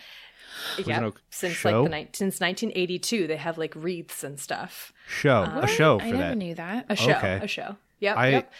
[0.86, 1.84] Yeah, since show?
[1.84, 4.92] like the ni- since 1982, they have like wreaths and stuff.
[5.08, 5.44] Show.
[5.44, 6.86] a show for I never knew that.
[6.90, 7.40] A show, Okay.
[7.42, 7.76] a show.
[8.00, 8.52] Yep, I yep.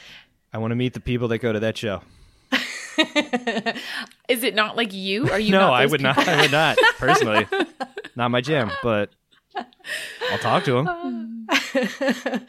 [0.54, 2.02] I want to meet the people that go to that show.
[4.28, 5.30] Is it not like you?
[5.30, 6.18] Are you no, not I those would not.
[6.28, 7.48] I would not personally.
[8.16, 9.12] not my jam, but
[10.32, 11.48] I'll talk to him.
[11.50, 12.40] uh,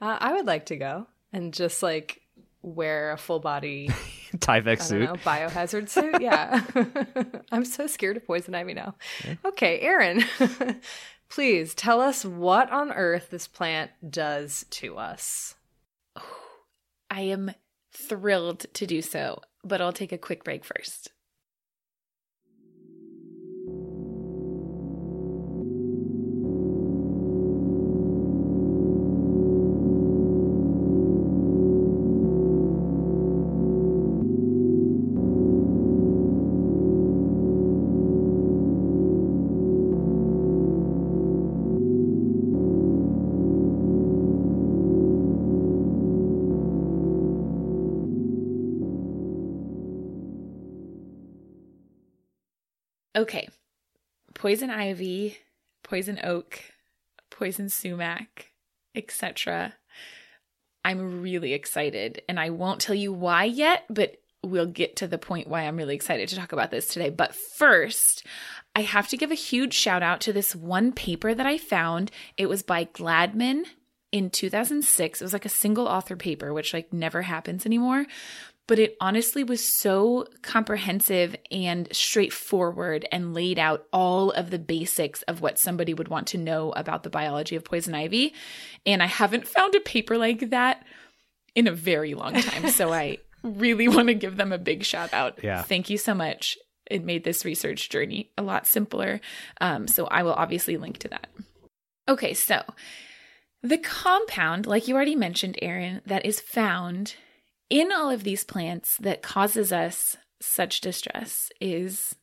[0.00, 2.22] I would like to go and just like
[2.68, 3.88] wear a full body,
[4.36, 5.02] Tyvek suit.
[5.02, 6.20] know, biohazard suit.
[6.20, 6.62] Yeah.
[7.52, 8.94] I'm so scared of poison ivy now.
[9.44, 10.24] Okay, Erin,
[11.28, 15.54] please tell us what on earth this plant does to us.
[17.10, 17.52] I am
[17.92, 21.10] thrilled to do so, but I'll take a quick break first.
[53.18, 53.48] Okay.
[54.34, 55.38] Poison ivy,
[55.82, 56.60] poison oak,
[57.30, 58.52] poison sumac,
[58.94, 59.74] etc.
[60.84, 65.18] I'm really excited, and I won't tell you why yet, but we'll get to the
[65.18, 67.10] point why I'm really excited to talk about this today.
[67.10, 68.24] But first,
[68.76, 72.12] I have to give a huge shout out to this one paper that I found.
[72.36, 73.64] It was by Gladman
[74.12, 75.20] in 2006.
[75.20, 78.06] It was like a single author paper, which like never happens anymore.
[78.68, 85.22] But it honestly was so comprehensive and straightforward and laid out all of the basics
[85.22, 88.34] of what somebody would want to know about the biology of poison ivy.
[88.86, 90.86] And I haven't found a paper like that
[91.56, 92.68] in a very long time.
[92.70, 95.42] So I really want to give them a big shout out.
[95.42, 95.62] Yeah.
[95.62, 96.56] Thank you so much.
[96.90, 99.20] It made this research journey a lot simpler.
[99.60, 101.26] Um, so I will obviously link to that.
[102.08, 102.62] Okay, so
[103.62, 107.16] the compound, like you already mentioned, Erin, that is found
[107.70, 112.14] in all of these plants that causes us such distress is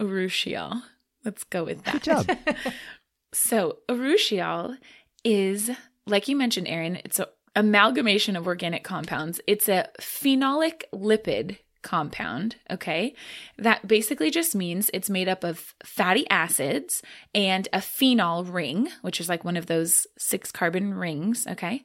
[0.00, 0.82] urushiol.
[1.24, 1.92] Let's go with that.
[1.94, 2.30] Good job.
[3.32, 4.76] So, urushiol
[5.24, 5.70] is,
[6.06, 9.40] like you mentioned, Erin, it's an amalgamation of organic compounds.
[9.46, 13.14] It's a phenolic lipid compound, okay?
[13.56, 17.02] That basically just means it's made up of fatty acids
[17.34, 21.84] and a phenol ring, which is like one of those six carbon rings, okay?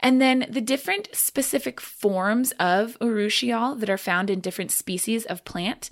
[0.00, 5.44] And then the different specific forms of urushiol that are found in different species of
[5.44, 5.90] plant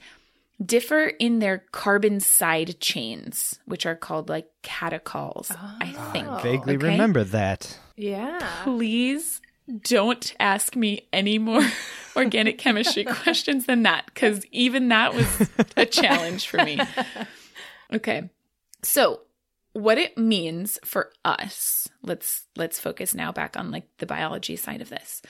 [0.64, 6.29] differ in their carbon side chains, which are called like catechol, I ah, think.
[6.29, 6.87] Oh, Vaguely okay.
[6.87, 7.79] remember that.
[7.96, 8.38] Yeah.
[8.63, 9.40] Please
[9.83, 11.63] don't ask me any more
[12.17, 16.79] organic chemistry questions than that, because even that was a challenge for me.
[17.92, 18.29] Okay.
[18.83, 19.21] So,
[19.75, 24.81] what it means for us let's let's focus now back on like the biology side
[24.81, 25.20] of this.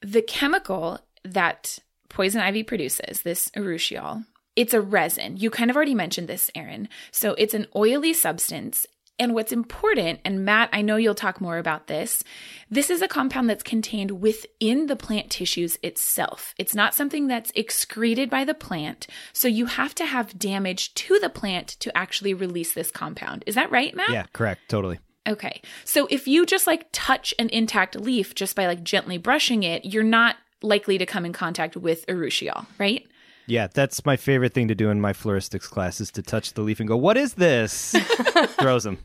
[0.00, 4.24] The chemical that poison ivy produces this urushiol
[4.56, 5.36] it's a resin.
[5.36, 6.88] You kind of already mentioned this erin.
[7.10, 8.86] So it's an oily substance
[9.18, 12.22] and what's important, and Matt, I know you'll talk more about this,
[12.70, 16.54] this is a compound that's contained within the plant tissues itself.
[16.58, 19.06] It's not something that's excreted by the plant.
[19.32, 23.44] So you have to have damage to the plant to actually release this compound.
[23.46, 24.10] Is that right, Matt?
[24.10, 24.62] Yeah, correct.
[24.68, 24.98] Totally.
[25.26, 25.60] Okay.
[25.84, 29.84] So if you just like touch an intact leaf just by like gently brushing it,
[29.84, 33.06] you're not likely to come in contact with urushiol, right?
[33.46, 36.62] Yeah, that's my favorite thing to do in my floristics class is to touch the
[36.62, 37.92] leaf and go, "What is this?"
[38.58, 38.98] Throws them.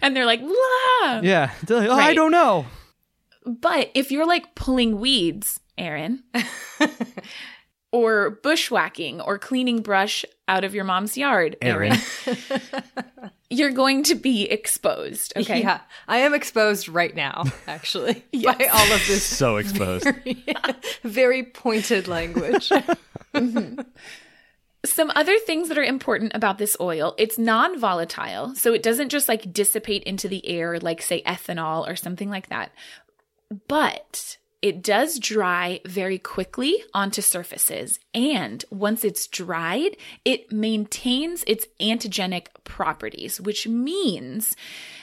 [0.00, 2.66] And they're like, "Blah." Yeah, they're like, oh, I don't know.
[3.44, 6.22] But if you're like pulling weeds, Erin,
[7.92, 11.92] or bushwhacking or cleaning brush out of your mom's yard, Erin.
[12.26, 12.60] Erin,
[13.50, 15.32] you're going to be exposed.
[15.36, 15.60] Okay.
[15.62, 18.56] Yeah, I am exposed right now, actually, Yes.
[18.58, 20.06] by all of this So exposed.
[21.02, 22.70] very pointed language.
[23.34, 23.80] Mm-hmm.
[24.84, 29.28] Some other things that are important about this oil, it's non-volatile, so it doesn't just
[29.28, 32.70] like dissipate into the air like say ethanol or something like that.
[33.66, 41.66] But it does dry very quickly onto surfaces, and once it's dried, it maintains its
[41.80, 44.54] antigenic properties, which means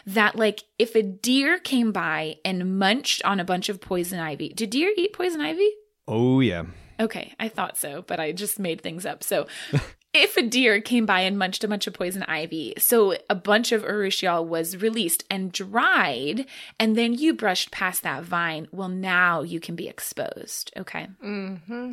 [0.05, 4.49] that like if a deer came by and munched on a bunch of poison ivy,
[4.49, 5.69] do deer eat poison ivy?
[6.07, 6.63] Oh yeah.
[6.99, 9.23] Okay, I thought so, but I just made things up.
[9.23, 9.47] So,
[10.13, 13.71] if a deer came by and munched a bunch of poison ivy, so a bunch
[13.71, 16.45] of urushiol was released and dried,
[16.79, 20.71] and then you brushed past that vine, well, now you can be exposed.
[20.77, 21.07] Okay.
[21.23, 21.91] mm-hmm.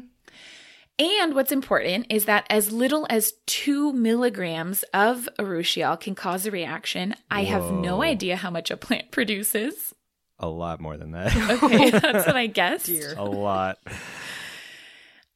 [0.99, 6.51] And what's important is that as little as two milligrams of urushiol can cause a
[6.51, 7.15] reaction.
[7.31, 9.95] I have no idea how much a plant produces.
[10.39, 11.35] A lot more than that.
[11.63, 12.87] Okay, that's what I guessed.
[12.87, 13.15] Dear.
[13.17, 13.79] a lot.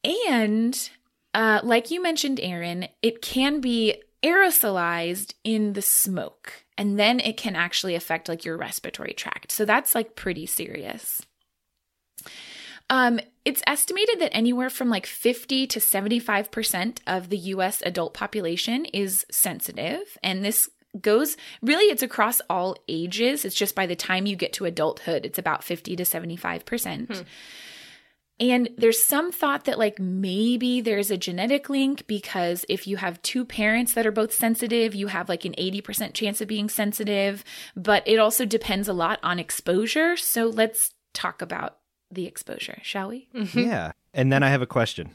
[0.07, 0.89] And
[1.33, 7.37] uh, like you mentioned, Erin, it can be aerosolized in the smoke, and then it
[7.37, 9.51] can actually affect like your respiratory tract.
[9.51, 11.21] So that's like pretty serious.
[12.89, 18.85] Um, it's estimated that anywhere from like 50 to 75% of the US adult population
[18.85, 20.17] is sensitive.
[20.23, 20.69] And this
[21.01, 23.45] goes really, it's across all ages.
[23.45, 27.25] It's just by the time you get to adulthood, it's about 50 to 75%.
[28.39, 33.21] And there's some thought that, like, maybe there's a genetic link because if you have
[33.23, 37.43] two parents that are both sensitive, you have like an 80% chance of being sensitive.
[37.75, 40.15] But it also depends a lot on exposure.
[40.17, 41.77] So let's talk about
[42.11, 43.27] the exposure, shall we?
[43.33, 43.59] Mm-hmm.
[43.59, 43.91] Yeah.
[44.13, 45.11] And then I have a question.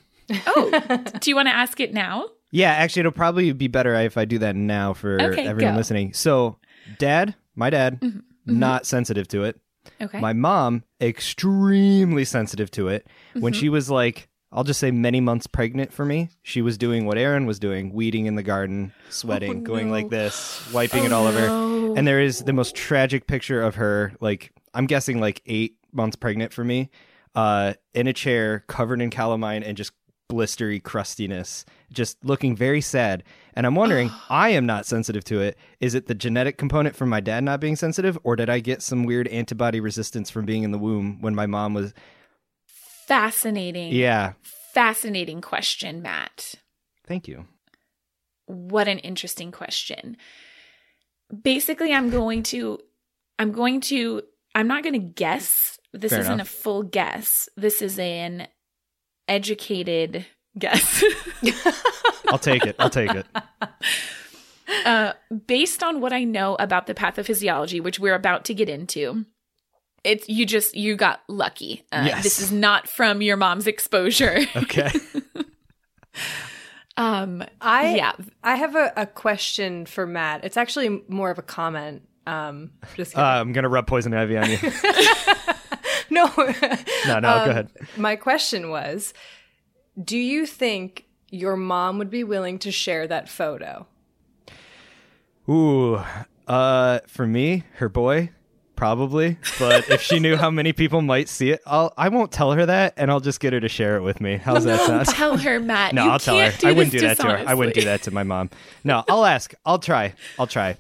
[0.47, 2.27] Oh, do you want to ask it now?
[2.51, 5.79] Yeah, actually, it'll probably be better if I do that now for Okay, everyone go.
[5.79, 6.13] listening.
[6.13, 6.59] So,
[6.99, 8.19] dad, my dad, mm-hmm.
[8.47, 8.87] not mm-hmm.
[8.87, 9.61] sensitive to it.
[10.01, 10.21] Okay.
[10.21, 13.07] My mom, extremely sensitive to it.
[13.35, 17.07] When she was like, I'll just say many months pregnant for me, she was doing
[17.07, 21.27] what Erin was doing, weeding in the garden, sweating, going like this, wiping it all
[21.27, 21.41] over.
[21.41, 21.95] no.
[21.97, 26.17] And there is the most tragic picture of her, like, I'm guessing like eight months
[26.17, 26.91] pregnant for me,
[27.35, 29.93] uh, in a chair covered in calamine and just
[30.33, 33.23] blistery crustiness, just looking very sad.
[33.55, 35.59] And I'm wondering, I am not sensitive to it.
[35.81, 38.83] Is it the genetic component from my dad not being sensitive, or did I get
[38.83, 41.93] some weird antibody resistance from being in the womb when my mom was?
[42.67, 43.93] Fascinating.
[43.93, 44.33] Yeah.
[44.73, 46.55] Fascinating question, Matt.
[47.07, 47.47] Thank you.
[48.47, 50.17] What an interesting question.
[51.43, 52.79] Basically, I'm going to,
[53.39, 54.23] I'm going to,
[54.55, 55.79] I'm not going to guess.
[55.93, 56.49] This Fair isn't enough.
[56.49, 57.51] a full guess.
[57.57, 58.47] This is an
[59.33, 60.27] educated
[60.59, 61.03] guess.
[62.29, 62.77] I'll take it.
[62.79, 63.27] I'll take it.
[64.85, 65.13] uh,
[65.47, 69.25] based on what I know about the pathophysiology, which we're about to get into,
[70.05, 71.85] it's you just you got lucky.
[71.91, 72.23] Uh, Yes.
[72.23, 74.41] This is not from your mom's exposure.
[74.57, 74.91] Okay.
[76.99, 78.13] um, I yeah,
[78.45, 80.45] I have a, a question for Matt.
[80.45, 82.03] It's actually more of a comment.
[82.27, 83.17] Um, just.
[83.17, 84.59] Uh, I'm gonna rub poison ivy on you.
[86.13, 86.33] no,
[87.07, 87.69] No, no, go Um, ahead.
[87.97, 89.13] My question was,
[90.03, 93.87] do you think your mom would be willing to share that photo?
[95.49, 96.01] Ooh,
[96.47, 98.31] uh, for me, her boy,
[98.77, 99.39] probably.
[99.59, 102.67] But if she knew how many people might see it, I'll I won't tell her
[102.67, 104.37] that, and I'll just get her to share it with me.
[104.37, 105.07] How's that sound?
[105.07, 105.95] tell her, Matt.
[105.95, 106.53] No, you I'll tell her.
[106.59, 107.45] Do I wouldn't do that to her.
[107.47, 108.51] I wouldn't do that to my mom.
[108.85, 109.53] No, I'll ask.
[109.65, 110.15] I'll try.
[110.39, 110.77] I'll try.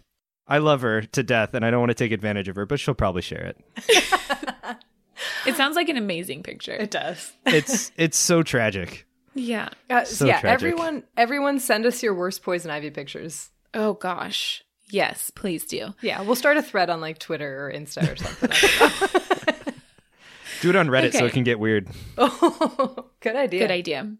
[0.46, 2.78] I love her to death, and I don't want to take advantage of her, but
[2.78, 4.76] she'll probably share it.
[5.46, 6.72] It sounds like an amazing picture.
[6.74, 7.32] It does.
[7.46, 9.06] It's it's so tragic.
[9.34, 9.68] yeah.
[9.90, 10.54] Uh, So yeah, tragic.
[10.54, 13.50] everyone, everyone, send us your worst poison ivy pictures.
[13.74, 14.62] Oh gosh.
[14.90, 15.94] Yes, please do.
[16.02, 18.50] Yeah, we'll start a thread on like Twitter or Insta or something.
[18.50, 19.72] Don't know.
[20.60, 21.88] Do it on Reddit so it can get weird.
[22.18, 23.60] oh, good idea.
[23.60, 24.14] Good idea.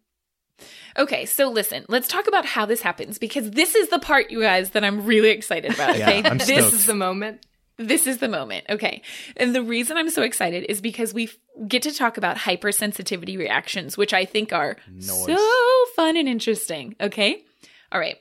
[0.99, 4.41] Okay, so listen, let's talk about how this happens because this is the part, you
[4.41, 5.97] guys, that I'm really excited about.
[5.99, 6.63] Yeah, Okay, I'm this stoked.
[6.63, 7.47] This is the moment.
[7.79, 8.65] This is the moment.
[8.71, 9.03] Okay,
[9.37, 11.31] and the reason I'm so excited is because we
[11.69, 15.27] get to talk about hypersensitivity reactions, which I think are Nice.
[15.27, 16.95] so fun and interesting.
[17.01, 17.45] Okay,
[17.91, 18.17] all right.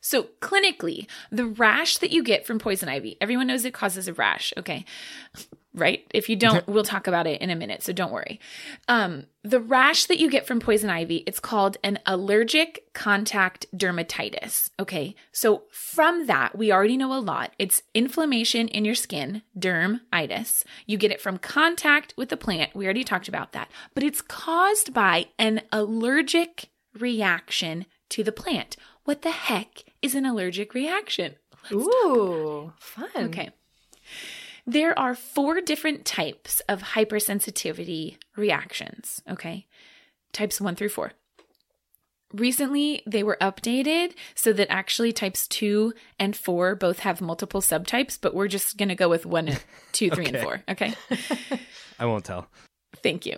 [0.00, 4.12] So clinically, the rash that you get from poison ivy, everyone knows it causes a
[4.12, 4.52] rash.
[4.58, 4.84] Okay,
[5.74, 6.06] right?
[6.14, 8.40] If you don't, we'll talk about it in a minute, so don't worry.
[8.88, 14.70] Um, the rash that you get from poison ivy, it's called an allergic contact dermatitis.
[14.78, 17.52] Okay, so from that, we already know a lot.
[17.58, 20.64] It's inflammation in your skin, dermitis.
[20.86, 22.74] You get it from contact with the plant.
[22.74, 28.76] We already talked about that, but it's caused by an allergic reaction to the plant.
[29.04, 31.34] What the heck is an allergic reaction?
[31.72, 33.08] Ooh, fun.
[33.16, 33.50] Okay.
[34.66, 39.22] There are four different types of hypersensitivity reactions.
[39.28, 39.66] Okay.
[40.32, 41.12] Types one through four.
[42.32, 48.18] Recently, they were updated so that actually types two and four both have multiple subtypes,
[48.20, 49.50] but we're just going to go with one,
[49.92, 50.62] two, three, and four.
[50.68, 50.94] Okay.
[51.98, 52.48] I won't tell.
[53.02, 53.36] Thank you.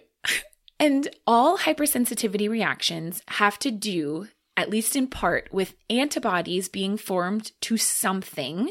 [0.79, 7.53] And all hypersensitivity reactions have to do, at least in part, with antibodies being formed
[7.63, 8.71] to something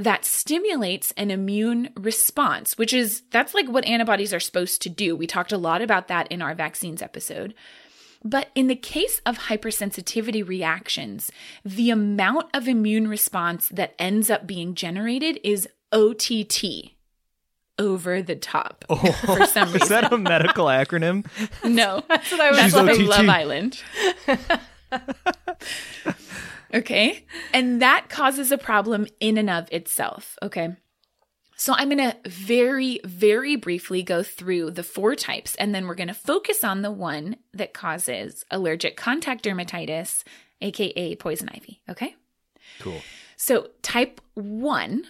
[0.00, 5.14] that stimulates an immune response, which is that's like what antibodies are supposed to do.
[5.14, 7.54] We talked a lot about that in our vaccines episode.
[8.24, 11.30] But in the case of hypersensitivity reactions,
[11.64, 16.92] the amount of immune response that ends up being generated is OTT,
[17.78, 18.96] over the top, oh.
[19.24, 19.82] for some reason.
[19.82, 21.26] Is that a medical acronym?
[21.64, 23.06] No, That's what I was that's like OTT.
[23.06, 23.82] Love Island.
[26.72, 27.24] Okay.
[27.52, 30.36] And that causes a problem in and of itself.
[30.42, 30.76] Okay.
[31.56, 35.94] So I'm going to very, very briefly go through the four types, and then we're
[35.94, 40.24] going to focus on the one that causes allergic contact dermatitis,
[40.62, 41.82] aka poison ivy.
[41.86, 42.16] Okay.
[42.78, 43.02] Cool.
[43.36, 45.04] So, type 1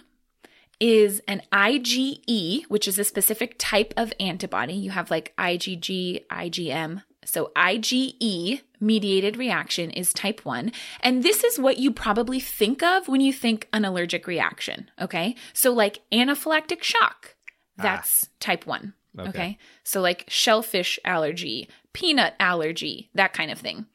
[0.81, 4.73] is an IgE, which is a specific type of antibody.
[4.73, 7.03] You have like IgG, IgM.
[7.25, 10.71] So, IgE mediated reaction is type 1.
[11.01, 14.89] And this is what you probably think of when you think an allergic reaction.
[14.99, 15.35] Okay.
[15.53, 17.35] So, like anaphylactic shock,
[17.79, 17.83] ah.
[17.83, 18.93] that's type 1.
[19.19, 19.29] Okay.
[19.29, 19.57] okay.
[19.83, 23.85] So, like shellfish allergy, peanut allergy, that kind of thing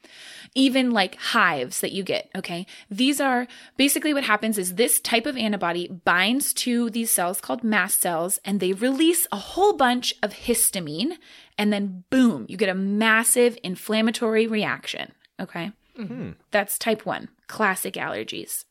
[0.57, 2.31] even like hives that you get.
[2.35, 2.67] Okay.
[2.91, 3.47] These are
[3.77, 8.41] basically what happens is this type of antibody binds to these cells called mast cells
[8.45, 11.19] and they release a whole bunch of histamine.
[11.59, 15.13] And then boom, you get a massive inflammatory reaction.
[15.39, 15.73] Okay.
[15.99, 16.31] Mm-hmm.
[16.51, 18.65] That's type one, classic allergies.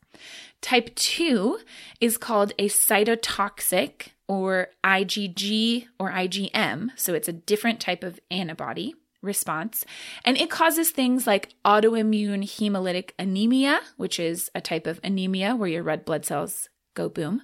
[0.60, 1.58] Type 2
[2.00, 6.90] is called a cytotoxic or IgG or IgM.
[6.96, 8.94] So it's a different type of antibody
[9.26, 9.84] response.
[10.24, 15.68] And it causes things like autoimmune hemolytic anemia, which is a type of anemia where
[15.68, 17.42] your red blood cells go boom.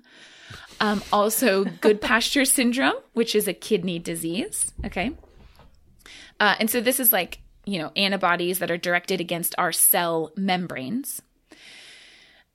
[0.80, 4.72] Um, also, good pasture syndrome, which is a kidney disease.
[4.84, 5.12] Okay.
[6.40, 10.32] Uh, and so this is like, you know, antibodies that are directed against our cell
[10.36, 11.22] membranes.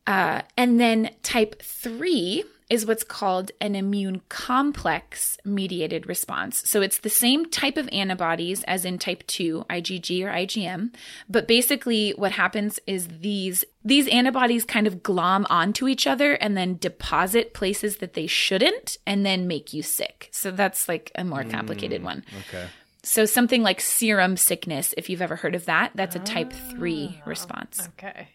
[0.05, 6.61] Uh, and then type three is what's called an immune complex mediated response.
[6.65, 10.93] So it's the same type of antibodies as in type 2, IgG or IgM,
[11.30, 16.57] but basically what happens is these these antibodies kind of glom onto each other and
[16.57, 20.28] then deposit places that they shouldn't and then make you sick.
[20.34, 22.26] So that's like a more complicated mm, one.
[22.49, 22.68] Okay.
[23.03, 27.22] So something like serum sickness, if you've ever heard of that, that's a type 3
[27.22, 27.88] ah, response.
[27.97, 28.28] Okay.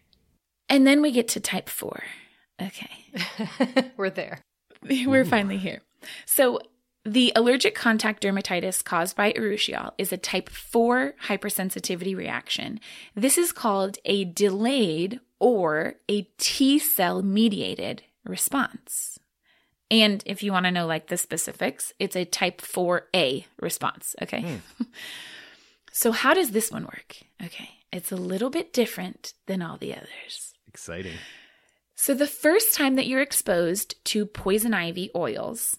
[0.71, 2.03] And then we get to type 4.
[2.63, 3.91] Okay.
[3.97, 4.41] We're there.
[4.83, 5.81] We're finally here.
[6.27, 6.61] So,
[7.05, 12.79] the allergic contact dermatitis caused by urushiol is a type 4 hypersensitivity reaction.
[13.17, 19.19] This is called a delayed or a T cell mediated response.
[19.91, 24.15] And if you want to know like the specifics, it's a type 4A response.
[24.23, 24.41] Okay.
[24.43, 24.85] Hmm.
[25.93, 27.17] so, how does this one work?
[27.45, 27.71] Okay.
[27.93, 30.55] It's a little bit different than all the others.
[30.67, 31.19] Exciting.
[32.03, 35.77] So, the first time that you're exposed to poison ivy oils,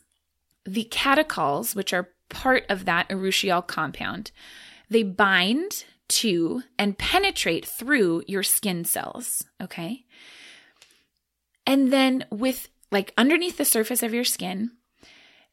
[0.63, 4.31] the catechols, which are part of that urushiol compound,
[4.89, 9.43] they bind to and penetrate through your skin cells.
[9.61, 10.05] Okay.
[11.67, 14.71] And then, with like underneath the surface of your skin,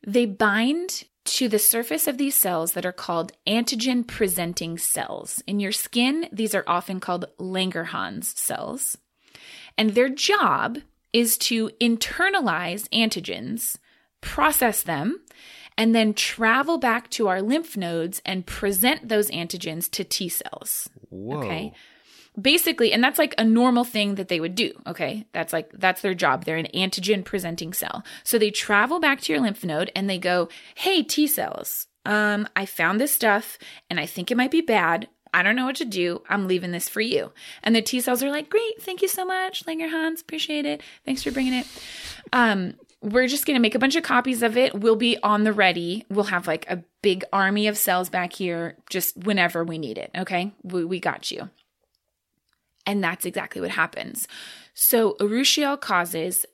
[0.07, 5.43] they bind to the surface of these cells that are called antigen presenting cells.
[5.49, 8.97] In your skin, these are often called Langerhans cells.
[9.81, 10.81] And their job
[11.15, 13.79] is to internalize antigens,
[14.21, 15.23] process them,
[15.79, 20.91] and then travel back to our lymph nodes and present those antigens to T cells.
[21.09, 21.39] Whoa.
[21.39, 21.73] Okay.
[22.39, 24.71] Basically, and that's like a normal thing that they would do.
[24.87, 25.25] Okay.
[25.33, 26.45] That's like, that's their job.
[26.45, 28.05] They're an antigen presenting cell.
[28.23, 32.47] So they travel back to your lymph node and they go, Hey, T cells, um,
[32.55, 33.57] I found this stuff
[33.89, 35.09] and I think it might be bad.
[35.33, 36.23] I don't know what to do.
[36.29, 37.33] I'm leaving this for you.
[37.63, 38.83] And the T cells are like, Great.
[38.83, 39.65] Thank you so much.
[39.67, 40.21] Langerhans.
[40.21, 40.83] Appreciate it.
[41.05, 41.67] Thanks for bringing it.
[42.33, 44.75] Um, we're just going to make a bunch of copies of it.
[44.75, 46.05] We'll be on the ready.
[46.11, 50.11] We'll have like a big army of cells back here just whenever we need it.
[50.17, 50.53] Okay.
[50.63, 51.49] We, we got you.
[52.87, 54.27] And that's exactly what happens.
[54.75, 56.47] So, Urushiol causes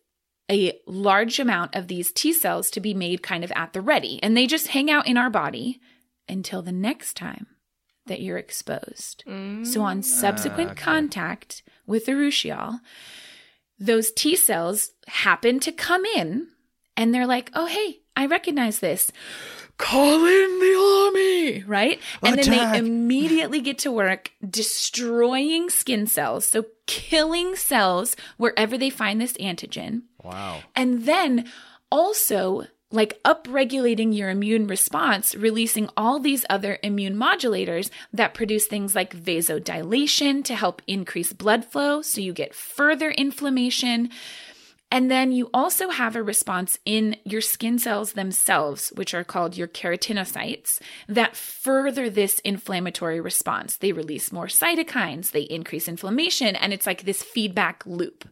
[0.51, 4.20] a large amount of these T cells to be made kind of at the ready,
[4.22, 5.81] and they just hang out in our body
[6.29, 7.47] until the next time
[8.07, 9.24] that you're exposed.
[9.64, 10.82] So, on subsequent Ah, okay.
[10.82, 12.80] contact with the Urushiol,
[13.78, 16.48] those T cells happen to come in
[16.96, 19.12] and they're like, oh, hey, I recognize this.
[19.78, 22.00] Call in the army, right?
[22.22, 26.46] And then they immediately get to work destroying skin cells.
[26.46, 30.02] So killing cells wherever they find this antigen.
[30.22, 30.61] Wow.
[30.74, 31.46] And then
[31.90, 38.95] also like upregulating your immune response, releasing all these other immune modulators that produce things
[38.95, 42.01] like vasodilation to help increase blood flow.
[42.03, 44.11] So you get further inflammation.
[44.89, 49.57] And then you also have a response in your skin cells themselves, which are called
[49.57, 53.76] your keratinocytes, that further this inflammatory response.
[53.76, 58.28] They release more cytokines, they increase inflammation, and it's like this feedback loop.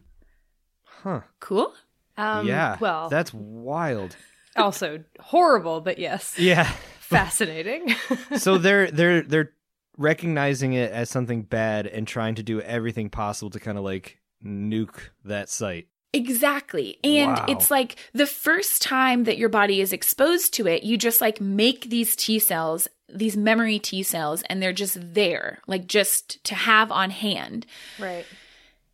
[0.85, 1.21] Huh.
[1.41, 1.73] Cool?
[2.17, 2.77] Um, yeah.
[2.79, 4.15] Well, that's wild.
[4.55, 6.69] Also horrible, but yes, Yeah.
[6.99, 7.93] fascinating.
[8.37, 9.51] so they're they're they're
[9.97, 14.19] recognizing it as something bad and trying to do everything possible to kind of like
[14.43, 15.87] nuke that site.
[16.13, 16.97] Exactly.
[17.03, 17.45] And Wow.
[17.49, 21.39] it's like the first time that your body is exposed to it, you just like
[21.41, 26.55] make these T cells, these memory T cells, and they're just there, like just to
[26.55, 27.65] have on hand.
[27.99, 28.25] right.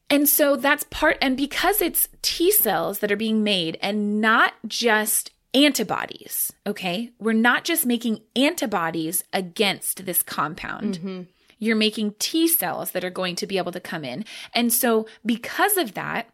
[0.10, 4.54] And so that's part, and because it's T cells that are being made and not
[4.68, 7.12] just antibodies, okay?
[7.20, 11.00] We're not just making antibodies against this compound.
[11.00, 11.22] Mm-hmm.
[11.60, 14.26] You're making T cells that are going to be able to come in.
[14.54, 16.30] And so because of that,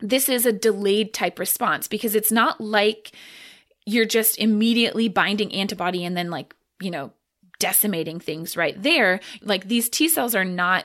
[0.00, 3.12] this is a delayed type response because it's not like
[3.86, 7.12] you're just immediately binding antibody and then like, you know,
[7.58, 9.20] decimating things right there.
[9.40, 10.84] Like these T cells are not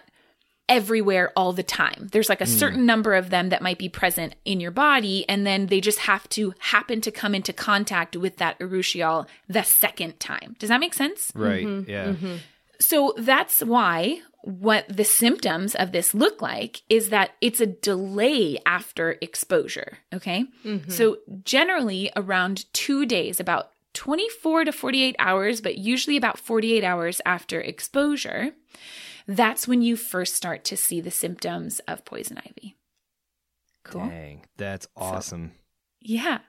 [0.69, 2.07] everywhere all the time.
[2.11, 2.51] There's like a hmm.
[2.51, 5.99] certain number of them that might be present in your body, and then they just
[5.99, 10.55] have to happen to come into contact with that urushiol the second time.
[10.59, 11.31] Does that make sense?
[11.35, 11.65] Right.
[11.65, 11.89] Mm-hmm.
[11.89, 12.05] Yeah.
[12.07, 12.35] Mm-hmm.
[12.79, 18.57] So that's why what the symptoms of this look like is that it's a delay
[18.65, 19.99] after exposure.
[20.13, 20.45] Okay.
[20.65, 20.89] Mm-hmm.
[20.89, 27.21] So generally around two days, about 24 to 48 hours, but usually about 48 hours
[27.25, 28.51] after exposure,
[29.35, 32.75] that's when you first start to see the symptoms of poison ivy.
[33.83, 34.07] Cool.
[34.07, 35.51] Dang, that's awesome.
[35.99, 36.39] Yeah.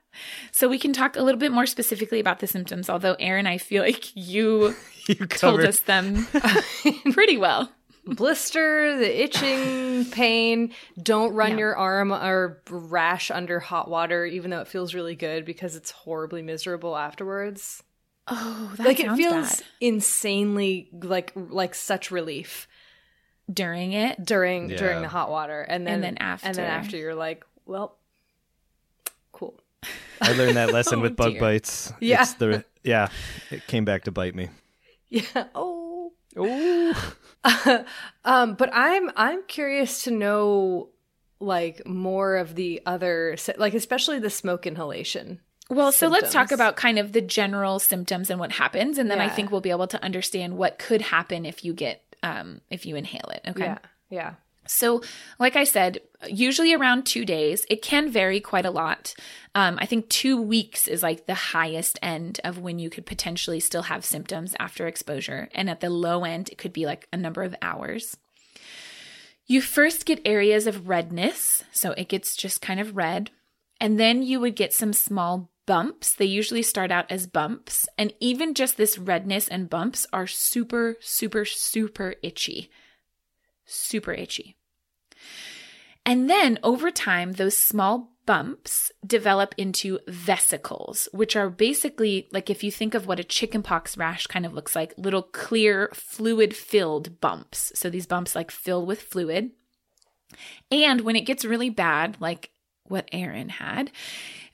[0.51, 3.59] So we can talk a little bit more specifically about the symptoms, although Erin, I
[3.59, 4.75] feel like you
[5.07, 6.27] you told us them
[7.13, 7.71] pretty well.
[8.05, 10.73] Blister, the itching, pain.
[11.01, 11.59] Don't run Yeah.
[11.59, 15.91] your arm or rash under hot water, even though it feels really good because it's
[15.93, 17.83] horribly miserable afterwards.
[18.29, 19.63] Oh, that like it feels bad.
[19.81, 22.69] insanely like like such relief
[23.53, 24.25] during it.
[24.25, 24.77] during Yeah.
[24.77, 26.87] during the hot water, and then And then after and then after.
[26.87, 27.97] after you're like, well,
[29.33, 29.59] cool.
[30.21, 31.41] I learned that lesson Oh, with bug dear.
[31.41, 31.93] bites.
[32.01, 32.23] Yeah.
[32.23, 33.09] It's the yeah,
[33.51, 34.49] it came back to bite me.
[35.11, 35.45] Yeah.
[35.55, 36.13] Oh.
[36.37, 37.15] Oh.
[38.25, 40.89] um, but I'm I'm curious to know
[41.39, 45.41] like more of the other like especially the smoke inhalation.
[45.69, 49.21] Well, so let's talk about kind of the general symptoms and what happens, and then
[49.21, 52.87] I think we'll be able to understand what could happen if you get um if
[52.87, 53.43] you inhale it.
[53.49, 53.65] Okay.
[53.65, 53.79] Yeah.
[54.11, 54.35] Yeah.
[54.67, 55.03] So,
[55.39, 55.99] like I said,
[56.29, 57.67] usually around two days.
[57.69, 59.15] It can vary quite a lot.
[59.55, 63.61] Um, I think two weeks is like the highest end of when you could potentially
[63.61, 65.49] still have symptoms after exposure.
[65.53, 68.17] And at the low end, it could be like a number of hours.
[69.47, 71.65] You first get areas of redness.
[71.73, 73.31] So it gets just kind of red.
[73.81, 76.15] And then you would get some small bumps.
[76.15, 77.89] They usually start out as bumps.
[77.97, 82.71] And even just this redness and bumps are super, super, super itchy
[83.73, 84.57] super itchy.
[86.05, 92.63] And then over time, those small bumps develop into vesicles, which are basically like if
[92.63, 97.21] you think of what a chickenpox rash kind of looks like, little clear fluid filled
[97.21, 97.73] bumps.
[97.75, 99.51] So these bumps like fill with fluid.
[100.71, 102.51] And when it gets really bad, like
[102.89, 103.91] what Erin had.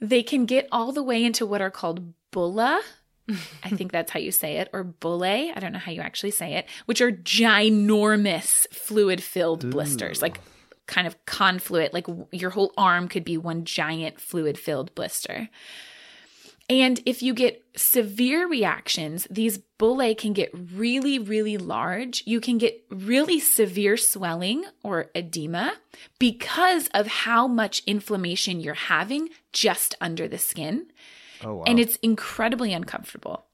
[0.01, 2.81] They can get all the way into what are called bulla.
[3.64, 5.22] I think that's how you say it, or bulle.
[5.24, 10.41] I don't know how you actually say it, which are ginormous fluid filled blisters, like
[10.87, 15.49] kind of confluent, like your whole arm could be one giant fluid filled blister.
[16.69, 22.23] And if you get severe reactions, these bullae can get really, really large.
[22.27, 25.75] You can get really severe swelling or edema
[26.19, 30.89] because of how much inflammation you're having just under the skin.
[31.43, 31.64] Oh wow.
[31.66, 33.47] And it's incredibly uncomfortable.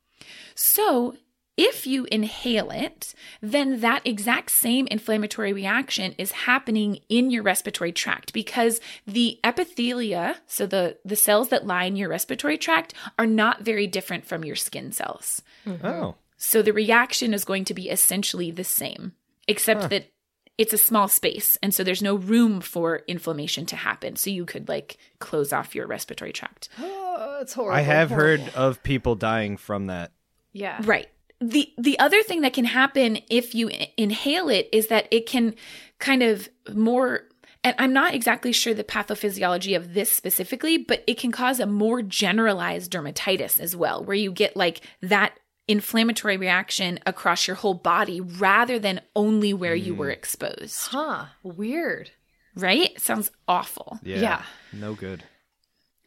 [0.56, 1.16] So,
[1.56, 7.92] if you inhale it, then that exact same inflammatory reaction is happening in your respiratory
[7.92, 13.62] tract because the epithelia, so the, the cells that line your respiratory tract, are not
[13.62, 15.42] very different from your skin cells.
[15.66, 15.86] Mm-hmm.
[15.86, 16.16] oh.
[16.36, 19.12] So the reaction is going to be essentially the same,
[19.48, 20.10] except that
[20.58, 21.56] it's a small space.
[21.62, 24.16] And so there's no room for inflammation to happen.
[24.16, 26.68] So you could like close off your respiratory tract.
[27.16, 27.76] Oh, it's horrible.
[27.76, 28.46] I have horrible.
[28.46, 30.10] heard of people dying from that.
[30.52, 30.80] Yeah.
[30.82, 31.06] Right.
[31.50, 35.54] The the other thing that can happen if you inhale it is that it can
[35.98, 37.24] kind of more
[37.62, 41.66] and I'm not exactly sure the pathophysiology of this specifically, but it can cause a
[41.66, 47.74] more generalized dermatitis as well, where you get like that inflammatory reaction across your whole
[47.74, 50.88] body rather than only where you were exposed.
[50.88, 51.26] Huh.
[51.42, 52.10] Weird.
[52.54, 53.00] Right?
[53.00, 53.98] Sounds awful.
[54.02, 54.20] Yeah.
[54.20, 54.42] Yeah.
[54.74, 55.24] No good.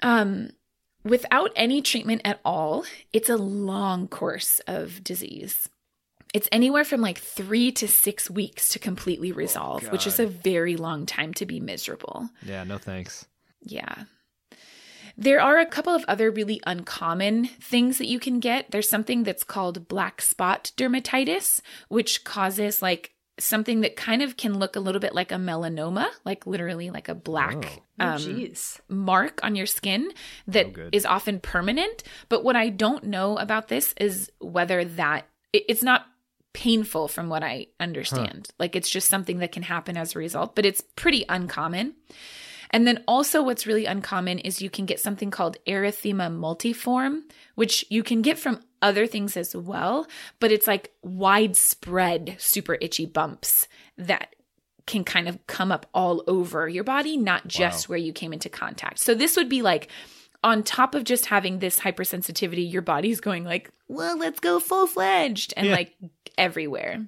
[0.04, 0.52] Um,
[1.10, 5.70] without any treatment at all, it's a long course of disease.
[6.34, 10.28] It's anywhere from like three to six weeks to completely oh, resolve, which is a
[10.28, 12.30] very long time to be miserable.
[12.43, 13.26] Yeah, no thanks.
[13.62, 14.03] Yeah.
[15.18, 18.70] There are a couple of other really uncommon things that you can get.
[18.70, 24.58] There's something that's called black spot dermatitis, which causes like something that kind of can
[24.58, 27.56] look a little bit like a melanoma, like literally like a black
[28.00, 28.80] Oh, um, jeez.
[28.90, 30.12] mark on your skin
[30.48, 30.94] that good.
[30.96, 32.04] is often permanent.
[32.30, 36.06] But what I don't know about this is whether that it- it's not
[36.54, 38.50] painful from what I understand.
[38.58, 41.94] Like it's just something that can happen as a result, but it's pretty uncommon.
[42.72, 47.22] And then also what's really uncommon is you can get something called erythema multiforme,
[47.56, 50.07] which you can get from other things as well,
[50.39, 53.67] but it's like widespread super itchy bumps
[53.97, 54.36] that
[54.86, 58.49] can kind of come up all over your body, not just where you came into
[58.49, 58.99] contact.
[58.99, 59.89] So this would be like
[60.43, 64.88] on top of just having this hypersensitivity, your body's going like, well, let's go full
[64.88, 65.73] fledged and Yeah.
[65.73, 65.93] like
[66.38, 67.05] everywhere.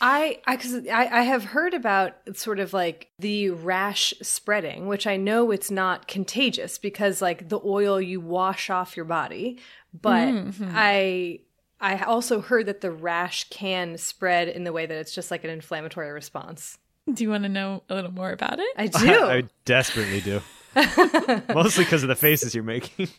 [0.00, 5.06] I I cuz I, I have heard about sort of like the rash spreading, which
[5.06, 9.58] I know it's not contagious because like the oil you wash off your body,
[9.92, 10.72] but mm-hmm.
[10.74, 11.40] I
[11.80, 15.44] I also heard that the rash can spread in the way that it's just like
[15.44, 16.78] an inflammatory response.
[17.12, 18.74] Do you want to know a little more about it?
[18.76, 19.24] I do.
[19.24, 20.42] I desperately do.
[21.54, 23.08] Mostly because of the faces you're making.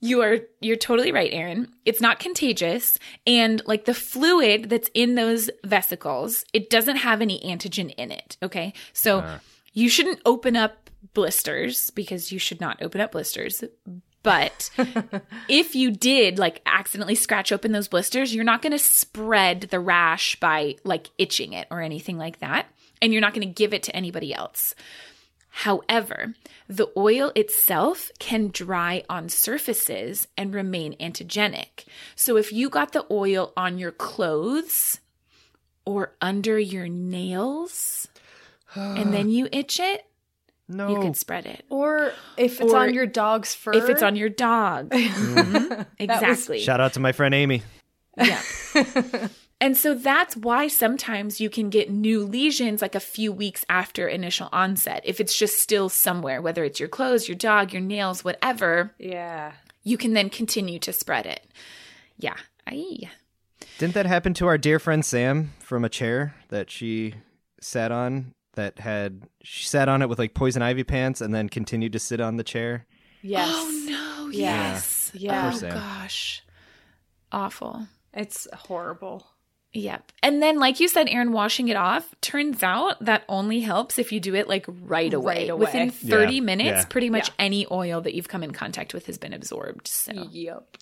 [0.00, 1.68] You are you're totally right, Erin.
[1.84, 7.38] It's not contagious and like the fluid that's in those vesicles, it doesn't have any
[7.40, 8.72] antigen in it, okay?
[8.92, 9.38] So uh.
[9.72, 13.62] you shouldn't open up blisters because you should not open up blisters.
[14.22, 14.70] But
[15.48, 19.80] if you did like accidentally scratch open those blisters, you're not going to spread the
[19.80, 22.66] rash by like itching it or anything like that,
[23.00, 24.74] and you're not going to give it to anybody else.
[25.50, 26.34] However,
[26.68, 31.84] the oil itself can dry on surfaces and remain antigenic.
[32.14, 35.00] So if you got the oil on your clothes
[35.84, 38.06] or under your nails
[38.74, 40.06] and then you itch it,
[40.68, 40.88] No.
[40.90, 41.64] you could spread it.
[41.68, 43.72] Or if it's Or on your dog's fur.
[43.72, 44.90] If it's on your dog.
[44.94, 45.86] Mhm.
[45.98, 46.60] Exactly.
[46.60, 47.62] Shout out to my friend Amy.
[48.16, 48.40] Yeah.
[49.60, 54.08] and so that's why sometimes you can get new lesions like a few weeks after
[54.08, 55.02] initial onset.
[55.04, 59.52] If it's just still somewhere, whether it's your clothes, your dog, your nails, whatever, Yeah.
[59.82, 61.46] you can then continue to spread it.
[62.18, 62.36] Yeah.
[62.66, 63.10] Aye.
[63.78, 67.14] Didn't that happen to our dear friend Sam from a chair that she
[67.60, 71.48] sat on that had she sat on it with like poison ivy pants and then
[71.48, 72.86] continued to sit on the chair?
[73.22, 73.48] Yes.
[73.52, 74.30] Oh no.
[74.30, 75.10] Yes.
[75.14, 75.52] Yeah.
[75.54, 76.42] Oh gosh.
[77.32, 77.86] Awful.
[78.12, 79.26] It's horrible.
[79.72, 80.10] Yep.
[80.22, 84.10] And then, like you said, Erin, washing it off turns out that only helps if
[84.10, 85.34] you do it like right away.
[85.42, 85.60] Right away.
[85.66, 86.40] Within 30 Yeah.
[86.40, 86.84] minutes, Yeah.
[86.86, 87.34] pretty much Yeah.
[87.38, 89.86] any oil that you've come in contact with has been absorbed.
[89.86, 90.76] So, Yep.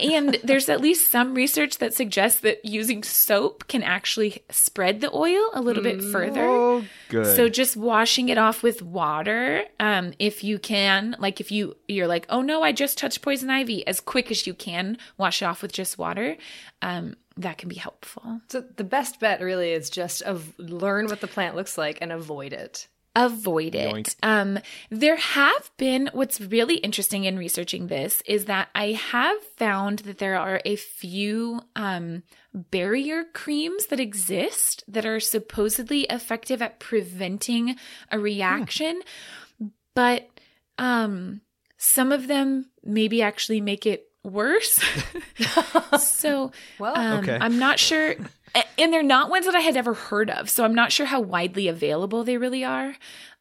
[0.00, 5.10] and there's at least some research that suggests that using soap can actually spread the
[5.12, 6.46] oil a little bit further.
[6.46, 7.26] Oh, good.
[7.34, 12.06] So just washing it off with water, um, if you can, like if you you're
[12.06, 15.46] like, oh no, I just touched poison ivy, as quick as you can, wash it
[15.46, 16.36] off with just water.
[16.82, 18.40] Um, that can be helpful.
[18.48, 22.12] So the best bet really is just of learn what the plant looks like and
[22.12, 22.88] avoid it.
[23.16, 23.92] avoid it.
[23.92, 24.16] Yoink.
[24.22, 24.58] Um,
[24.90, 30.18] there have been, what's really interesting in researching this is that I have found that
[30.18, 32.22] there are a few um,
[32.54, 37.76] barrier creams that exist that are supposedly effective at preventing
[38.10, 39.02] a reaction,
[39.94, 40.28] but
[40.78, 41.40] um,
[41.76, 44.82] some of them maybe actually make it worse.
[45.98, 47.38] so Well, um, Okay.
[47.40, 48.14] I'm not sure.
[48.78, 50.50] And they're not ones that I had ever heard of.
[50.50, 52.96] So I'm not sure how widely available they really are.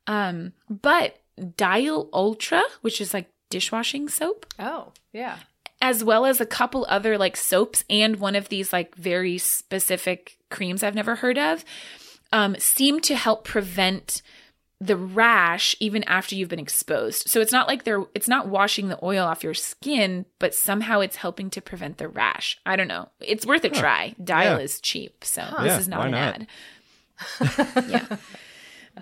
[0.08, 1.18] Um, but
[1.58, 5.38] Dial Ultra, which is like dishwashing soap, oh, yeah.
[5.82, 10.38] as well as a couple other like soaps and one of these like very specific
[10.50, 11.66] creams I've never heard of,
[12.32, 14.22] um, seem to help prevent
[14.82, 17.28] the rash even after you've been exposed.
[17.30, 21.02] So it's not like they're it's not washing the oil off your skin, but somehow
[21.02, 22.58] it's helping to prevent the rash.
[22.66, 23.10] I don't know.
[23.20, 24.16] It's worth a try.
[24.24, 24.64] Dial Yeah.
[24.64, 26.36] is cheap, so Yeah, this is not an not?
[26.36, 26.48] ad.
[27.90, 28.06] yeah.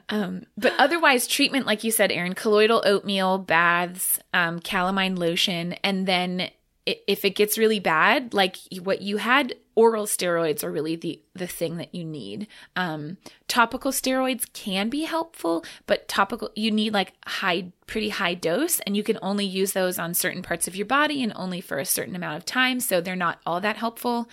[0.10, 6.06] Um, but otherwise, treatment, like you said, Erin, colloidal oatmeal, baths, um, calamine lotion, and
[6.08, 6.50] then
[6.86, 11.48] if it gets really bad, like what you had, oral steroids are really the the
[11.48, 12.48] thing that you need.
[12.76, 13.18] Um,
[13.48, 18.98] topical steroids can be helpful, but topical you need like high, pretty high dose, and
[18.98, 21.86] you can only use those on certain parts of your body and only for a
[21.86, 24.28] certain amount of time, so they're not all that helpful.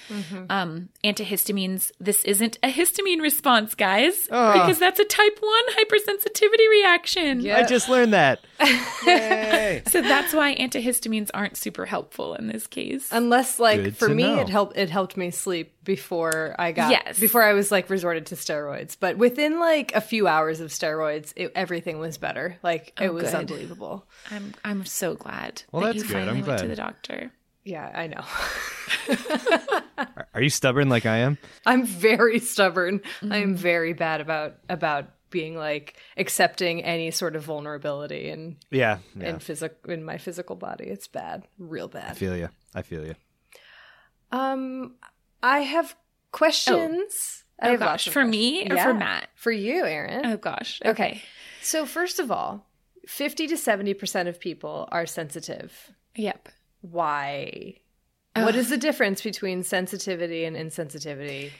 [0.51, 1.93] Um, antihistamines.
[2.01, 4.53] This isn't a histamine response, guys, Oh.
[4.55, 7.41] because that's a type one hypersensitivity reaction.
[7.41, 7.59] Yeah.
[7.59, 8.41] I just learned that.
[9.07, 9.83] Yay.
[9.87, 13.09] So that's why antihistamines aren't super helpful in this case.
[13.13, 14.41] Unless, like, Good for me, know.
[14.41, 14.77] it helped.
[14.77, 16.91] It helped me sleep before I got.
[16.91, 17.19] Yes.
[17.21, 21.33] Before I was like resorted to steroids, but within like a few hours of steroids,
[21.37, 22.57] it, everything was better.
[22.63, 23.35] Like it Oh, was good.
[23.35, 24.07] unbelievable.
[24.31, 26.17] I'm I'm so glad Well, that that's you good.
[26.23, 27.31] I'm finally went to the doctor.
[27.65, 28.25] Yeah, I know.
[29.99, 31.39] Are- Are you stubborn like I am?
[31.67, 33.01] I'm very stubborn.
[33.23, 33.33] I Mm-hmm.
[33.33, 38.99] am very bad about about being like accepting any sort of vulnerability and Yeah.
[39.17, 39.31] yeah.
[39.31, 40.85] in physic in my physical body.
[40.85, 42.05] It's bad, real bad.
[42.05, 42.17] I bad.
[42.19, 42.49] feel you.
[42.75, 43.15] I feel you.
[44.31, 44.95] Um,
[45.45, 45.95] I have
[46.33, 47.45] questions.
[47.63, 48.83] Oh, oh have gosh, for me or questions.
[48.83, 49.29] for Matt?
[49.35, 50.25] For you, Erin.
[50.25, 50.81] Oh gosh.
[50.85, 51.23] Okay.
[51.61, 52.67] So first of all,
[53.07, 55.93] fifty to seventy percent of people are sensitive.
[56.17, 56.49] Yep.
[56.81, 57.75] Why?
[58.35, 61.51] What is the difference between sensitivity and insensitivity?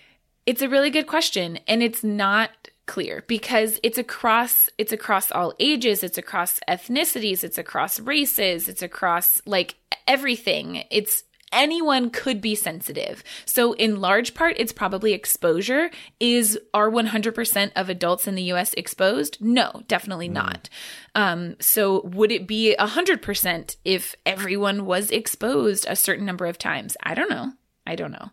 [0.47, 2.51] It's a really good question and it's not
[2.87, 8.83] clear because it's across it's across all ages, it's across ethnicities, it's across races, it's
[8.83, 9.75] across like
[10.09, 10.85] everything.
[10.91, 11.23] It's
[11.55, 13.23] anyone could be sensitive.
[13.45, 15.91] So in large part it's probably exposure.
[16.21, 19.39] Is are 100% of adults in the US exposed?
[19.41, 20.69] No, definitely not.
[21.15, 26.97] Um so would it be 100% if everyone was exposed a certain number of times?
[27.03, 27.53] I don't know.
[27.87, 28.31] I don't know.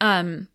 [0.00, 0.48] Um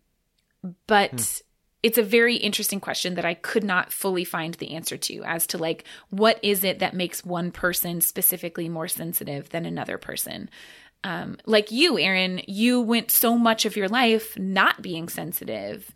[0.86, 1.42] but
[1.82, 5.46] it's a very interesting question that I could not fully find the answer to as
[5.48, 10.50] to like what is it that makes one person specifically more sensitive than another person.
[11.02, 15.94] Um, like you, Erin, you went so much of your life not being sensitive,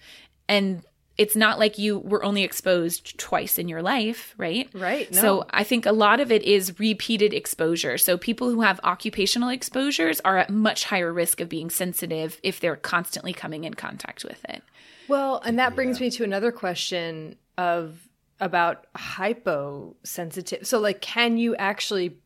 [0.48, 0.82] and
[1.16, 4.68] it's not like you were only exposed twice in your life, right?
[4.74, 5.20] Right, no.
[5.20, 7.98] So I think a lot of it is repeated exposure.
[7.98, 12.58] So people who have occupational exposures are at much higher risk of being sensitive if
[12.58, 14.62] they're constantly coming in contact with it.
[15.06, 18.08] Well, and that brings me to another question of
[18.40, 20.66] about hyposensitive.
[20.66, 22.16] So, like, can you actually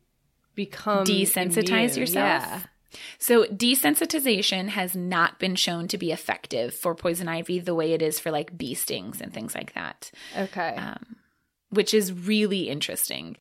[0.67, 1.99] become Desensitize immune?
[1.99, 2.15] yourself?
[2.43, 2.59] Yeah.
[3.17, 8.01] So desensitization has not been shown to be effective for poison ivy the way it
[8.01, 10.75] is for like bee stings and things like that, Okay.
[10.75, 11.15] um,
[11.69, 13.37] which is really interesting.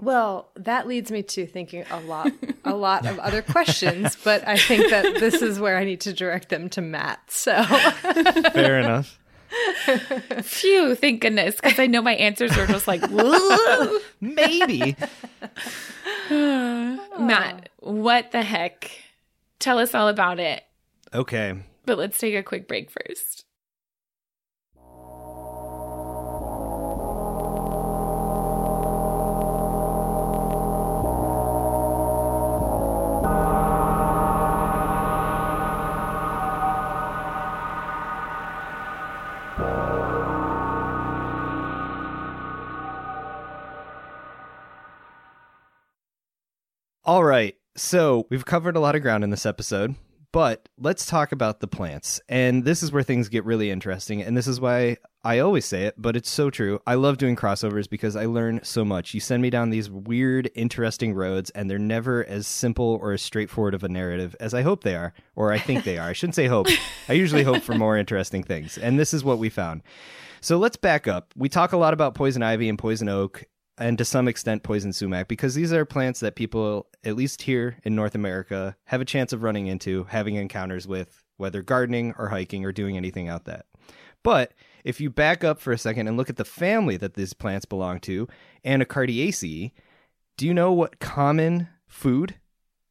[0.00, 2.30] Well, that leads me to thinking a lot,
[2.64, 6.12] a lot of other questions, but I think that this is where I need to
[6.12, 7.20] direct them to Matt.
[7.30, 9.18] So, Fair enough.
[10.42, 13.02] Phew, thank goodness, because I know my answers are just like,
[14.20, 14.96] Maybe.
[16.30, 18.90] Matt, what the heck?
[19.58, 20.64] Tell us all about it.
[21.14, 21.54] Okay.
[21.86, 23.45] But let's take a quick break first.
[47.76, 49.96] So we've covered a lot of ground in this episode,
[50.32, 52.22] but let's talk about the plants.
[52.26, 54.22] And this is where things get really interesting.
[54.22, 56.80] And this is why I always say it, but it's so true.
[56.86, 59.12] I love doing crossovers because I learn so much.
[59.12, 63.20] You send me down these weird, interesting roads, and they're never as simple or as
[63.20, 66.08] straightforward of a narrative as I hope they are, or I think they are.
[66.08, 66.68] I shouldn't say hope.
[67.10, 69.82] I usually hope for more interesting things, and this is what we found.
[70.40, 71.34] So let's back up.
[71.36, 73.44] We talk a lot about poison ivy and poison oak,
[73.78, 77.78] and to some extent poison sumac, because these are plants that people, at least here
[77.84, 82.28] in North America, have a chance of running into, having encounters with, whether gardening or
[82.28, 83.66] hiking or doing anything out that.
[84.22, 84.52] But
[84.84, 87.64] if you back up for a second and look at the family that these plants
[87.64, 88.26] belong to,
[88.64, 89.72] Anacardiaceae,
[90.36, 92.36] do you know what common food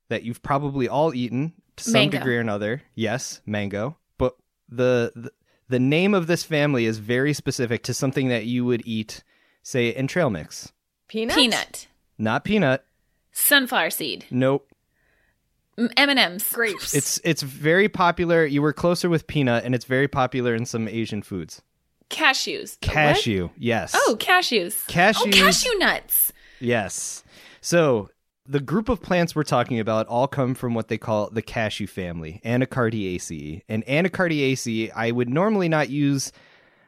[0.10, 2.18] that you've probably all eaten to some Mango.
[2.20, 2.84] degree or another?
[2.94, 3.98] Yes, mango.
[4.18, 4.36] But
[4.70, 5.32] the, the
[5.68, 9.24] the name of this family is very specific to something that you would eat,
[9.64, 10.72] say, in trail mix.
[11.08, 11.36] Peanut?
[11.36, 11.88] Peanut,
[12.18, 12.84] Not peanut.
[13.32, 14.68] sunflower seed, Nope.
[15.78, 16.94] M and M's, Grapes.
[16.96, 18.46] It's it's very popular.
[18.46, 21.62] You were closer with peanut, and it's very popular in some Asian foods.
[22.10, 22.78] cashews.
[22.82, 22.94] What?
[22.94, 23.92] Cashew, yes.
[23.94, 24.84] Oh, cashews.
[24.88, 25.28] Oh, cashews.
[25.28, 26.32] Oh, cashew nuts.
[26.62, 27.24] Yes.
[27.60, 28.10] So
[28.48, 31.88] the group of plants we're talking about all come from what they call the cashew
[31.88, 33.64] family, Anacardiaceae.
[33.68, 36.32] And Anacardiaceae, I would normally not use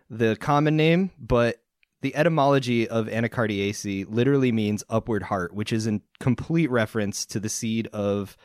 [0.10, 1.58] the common name, but
[2.02, 7.50] the etymology of Anacardiaceae literally means upward heart, which is in complete reference to the
[7.50, 8.38] seed of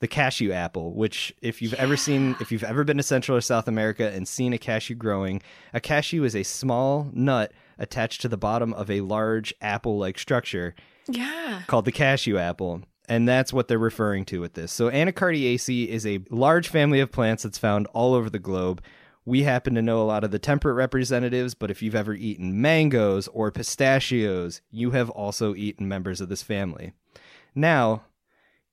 [0.00, 3.40] the cashew apple, which if you've ever seen if you've ever been to Central or
[3.40, 5.42] South America and seen a cashew growing,
[5.74, 10.74] a cashew is a small nut attached to the bottom of a large apple-like structure
[11.08, 11.62] Yeah.
[11.66, 12.82] called the cashew apple.
[13.08, 14.70] And that's what they're referring to with this.
[14.70, 18.82] So Anacardiaceae is a large family of plants that's found all over the globe.
[19.28, 22.62] We happen to know a lot of the temperate representatives, but if you've ever eaten
[22.62, 26.94] mangoes or pistachios, you have also eaten members of this family.
[27.54, 28.04] Now,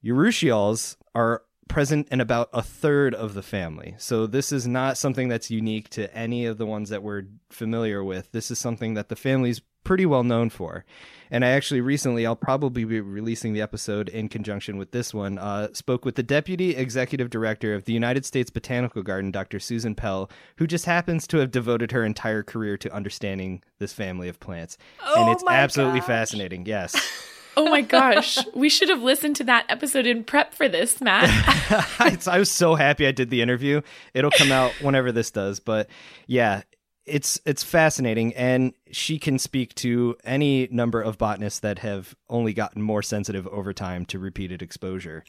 [0.01, 3.95] urushiols are present in about a third of the family.
[3.97, 8.01] So this is not something that's unique to any of the ones that we're familiar
[8.01, 8.31] with.
[8.31, 10.83] This is something that the family's pretty well known for.
[11.31, 15.39] And I actually recently, I'll probably be releasing the episode in conjunction with this one,
[15.39, 19.59] uh, spoke with the Deputy Executive Director of the United States Botanical Garden, Dr.
[19.59, 24.29] Susan Pell, who just happens to have devoted her entire career to understanding this family
[24.29, 24.77] of plants.
[25.03, 26.07] and Oh it's my absolutely gosh.
[26.07, 26.65] fascinating.
[26.65, 26.95] Yes.
[27.57, 28.37] Oh my gosh.
[28.53, 31.29] we should have listened to that episode in prep for this, Matt.
[32.01, 33.79] I I was so happy I did the interview.
[34.13, 35.87] It'll come out whenever this does, but
[36.27, 36.63] yeah,
[37.05, 42.53] it's it's fascinating and she can speak to any number of botanists that have only
[42.53, 45.23] gotten more sensitive over time to repeated exposure.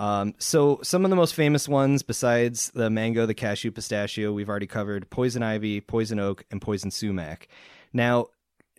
[0.00, 4.48] Um, so some of the most famous ones besides the mango, the cashew, pistachio, we've
[4.48, 7.48] already covered poison ivy, poison oak, and poison sumac.
[7.92, 8.28] Now,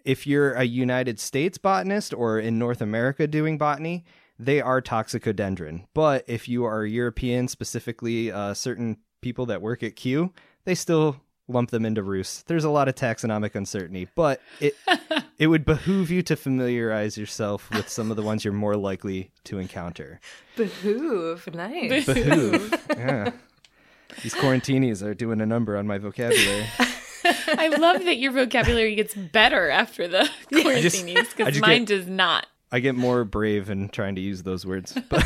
[0.03, 4.05] if you're a United States botanist or in North America doing botany,
[4.39, 5.85] they are toxicodendron.
[5.93, 10.31] But if you are European, specifically uh, certain people that work at Kew
[10.67, 11.15] they still
[11.47, 12.43] lump them into Rhus.
[12.47, 14.75] There's a lot of taxonomic uncertainty, but it
[15.39, 19.31] it would behoove you to familiarize yourself with some of the ones you're more likely
[19.45, 20.19] to encounter.
[20.55, 21.53] Behoove.
[21.53, 22.05] Nice.
[22.05, 22.73] Behoove.
[22.97, 23.31] yeah.
[24.23, 26.65] These quarantinis are doing a number on my vocabulary.
[27.47, 31.87] I love that your vocabulary gets better after the I just- quarantinis because mine get-
[31.87, 32.47] does not.
[32.69, 34.93] I get more brave in trying to use those words.
[35.09, 35.23] But,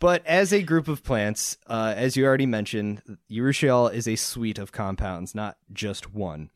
[0.00, 4.58] but as a group of plants, uh, as you already mentioned, Urushiol is a suite
[4.58, 6.50] of compounds, not just one.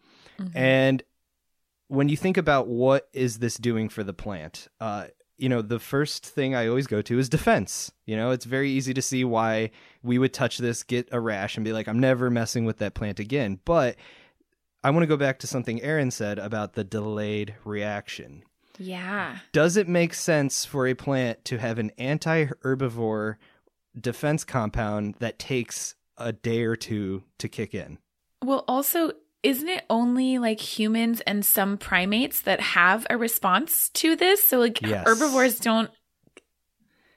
[0.54, 1.02] And
[1.88, 5.80] when you think about what is this doing for the plant, uh, you know, the
[5.80, 7.90] first thing I always go to is defense.
[8.06, 9.72] You know, it's very easy to see why
[10.02, 12.94] we would touch this, get a rash, and be like, I'm never messing with that
[12.94, 13.58] plant again.
[13.64, 13.96] But
[14.84, 18.44] I want to go back to something Erin said about the delayed reaction
[18.78, 19.38] Yeah.
[19.52, 23.36] does it make sense for a plant to have an anti herbivore
[23.98, 27.98] defense compound that takes a day or two to kick in?
[28.42, 29.12] Well, also,
[29.42, 34.42] isn't it only like humans and some primates that have a response to this?
[34.42, 35.04] So, like, Yes.
[35.06, 35.90] herbivores don't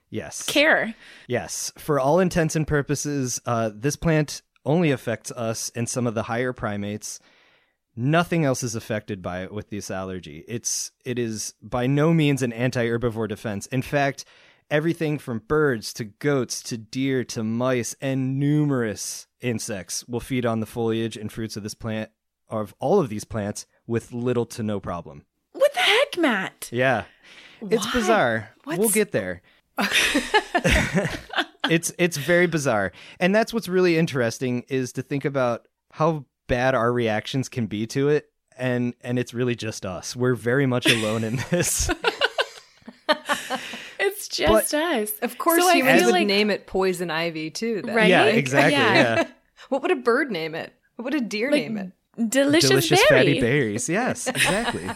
[0.10, 0.44] Yes.
[0.46, 0.96] care.
[1.28, 1.72] Yes.
[1.78, 6.24] For all intents and purposes, uh, this plant only affects us and some of the
[6.24, 7.20] higher primates.
[7.96, 10.44] Nothing else is affected by it with this allergy.
[10.48, 13.68] It's it is by no means an anti-herbivore defense.
[13.68, 14.26] In fact,
[14.70, 20.60] everything from birds to goats to deer to mice and numerous insects will feed on
[20.60, 22.10] the foliage and fruits of this plant
[22.50, 25.26] of all of these plants with little to no problem.
[25.54, 26.70] What the heck, Matt?
[26.72, 27.06] Yeah.
[27.62, 28.50] It's bizarre.
[28.66, 29.42] We'll get there.
[31.70, 32.92] it's it's very bizarre.
[33.20, 37.88] And that's what's really interesting is to think about how bad our reactions can be
[37.88, 40.16] to it and and it's really just us.
[40.16, 41.90] We're very much alone in this.
[44.00, 45.12] It's just us.
[45.22, 47.82] Of course, So I humans would like- name it poison ivy too.
[47.82, 47.96] Then.
[47.96, 48.10] Right?
[48.10, 48.74] yeah, exactly.
[48.74, 48.94] Yeah.
[48.94, 49.28] Yeah.
[49.70, 50.74] What would a bird name it?
[50.96, 52.30] What would a deer Like, name it?
[52.30, 53.20] Delicious, delicious berry.
[53.26, 53.90] fatty berries.
[53.90, 54.88] Yes, exactly.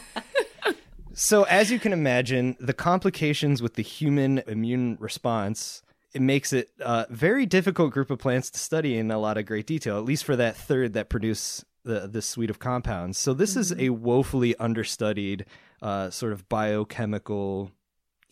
[1.14, 5.82] so, as you can imagine, the complications with the human immune response
[6.14, 9.46] it makes it a very difficult group of plants to study in a lot of
[9.46, 9.98] great detail.
[9.98, 13.18] At least for that third that produce the this suite of compounds.
[13.18, 15.46] So, this is a woefully understudied
[15.82, 17.72] uh, sort of biochemical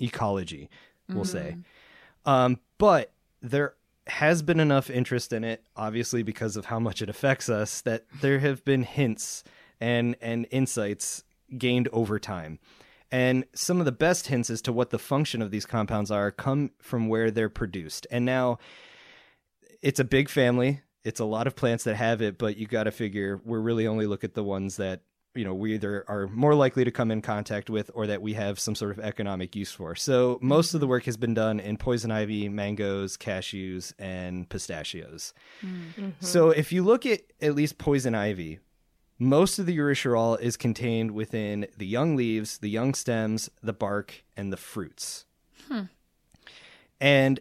[0.02, 0.70] ecology,
[1.10, 1.58] we'll say.
[2.26, 3.76] Um, but there
[4.08, 8.06] has been enough interest in it, obviously because of how much it affects us, that
[8.22, 9.44] there have been hints
[9.80, 11.24] and and insights
[11.58, 12.60] gained over time.
[13.12, 16.32] And some of the best hints as to what the function of these compounds are
[16.32, 18.06] come from where they're produced.
[18.12, 18.60] And now
[19.82, 20.82] it's a big family.
[21.04, 23.88] It's a lot of plants that have it, but you got to figure we're really
[23.88, 25.02] only look at the ones that
[25.36, 28.34] you know we either are more likely to come in contact with or that we
[28.34, 29.96] have some sort of economic use for.
[29.96, 35.34] So most of the work has been done in poison ivy, mangoes, cashews, and pistachios.
[35.64, 36.10] Mm-hmm.
[36.20, 38.60] So if you look at at least poison ivy,
[39.20, 44.24] most of the urushiol is contained within the young leaves, the young stems, the bark,
[44.36, 45.26] and the fruits.
[47.00, 47.40] And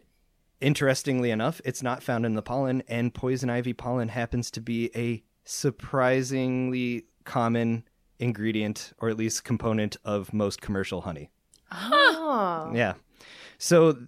[0.61, 4.91] interestingly enough, it's not found in the pollen, and poison ivy pollen happens to be
[4.95, 7.85] a surprisingly common
[8.19, 11.31] ingredient, or at least component, of most commercial honey.
[11.73, 12.73] Oh.
[12.75, 12.95] Yeah.
[13.59, 13.99] So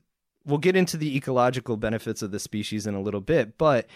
[0.44, 3.86] we'll get into the ecological benefits of the species in a little bit, but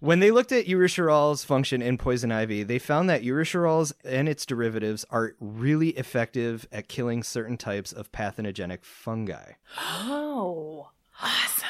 [0.00, 4.46] when they looked at urushiol's function in poison ivy, they found that urushiols and its
[4.46, 9.52] derivatives are really effective at killing certain types of pathogenic fungi.
[9.78, 10.90] Oh.
[11.20, 11.68] Awesome.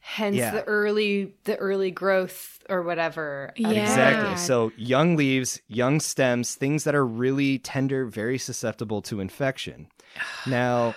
[0.00, 0.50] Hence Yeah.
[0.50, 3.52] the early the early growth or whatever.
[3.56, 3.70] Yeah.
[3.70, 4.36] Exactly.
[4.36, 9.88] So young leaves, young stems, things that are really tender, very susceptible to infection.
[10.46, 10.94] Now,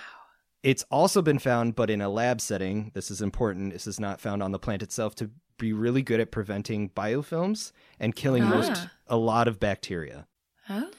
[0.62, 3.72] it's also been found, but in a lab setting, this is important.
[3.72, 7.72] This is not found on the plant itself to be really good at preventing biofilms
[8.00, 8.90] and killing most Ah.
[9.08, 10.26] a lot of bacteria.
[10.68, 10.90] Oh.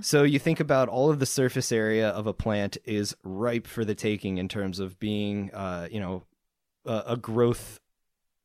[0.00, 3.84] So you think about all of the surface area of a plant is ripe for
[3.84, 6.24] the taking in terms of being, uh, you know,
[6.86, 7.78] a, a growth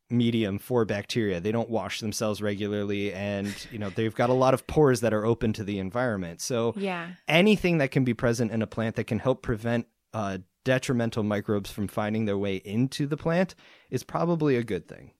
[0.09, 1.39] medium for bacteria.
[1.39, 5.13] They don't wash themselves regularly, and you know they've got a lot of pores that
[5.13, 6.39] are open to the environment.
[6.41, 7.11] So Yeah.
[7.27, 11.71] anything that can be present in a plant that can help prevent uh, detrimental microbes
[11.71, 13.53] from finding their way into the plant
[13.89, 15.11] is probably a good thing.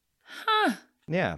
[0.45, 0.73] Huh.
[1.07, 1.37] Yeah.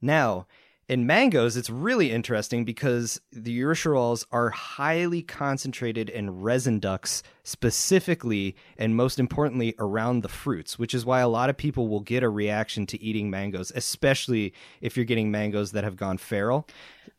[0.00, 0.46] Now,
[0.88, 8.56] in mangoes, it's really interesting because the urushiols are highly concentrated in resin ducts, specifically
[8.78, 12.22] and most importantly around the fruits, which is why a lot of people will get
[12.22, 16.66] a reaction to eating mangoes, especially if you're getting mangoes that have gone feral.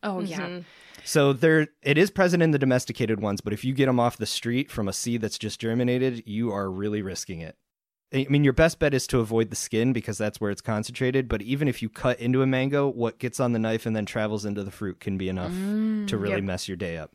[0.02, 0.40] Oh yeah.
[0.40, 0.60] Mm-hmm.
[1.04, 4.16] So there, it is present in the domesticated ones, but if you get them off
[4.16, 7.56] the street from a seed that's just germinated, you are really risking it.
[8.12, 11.28] I mean, your best bet is to avoid the skin because that's where it's concentrated.
[11.28, 14.04] But even if you cut into a mango, what gets on the knife and then
[14.04, 16.42] travels into the fruit can be enough to really Yep.
[16.44, 17.12] mess your day up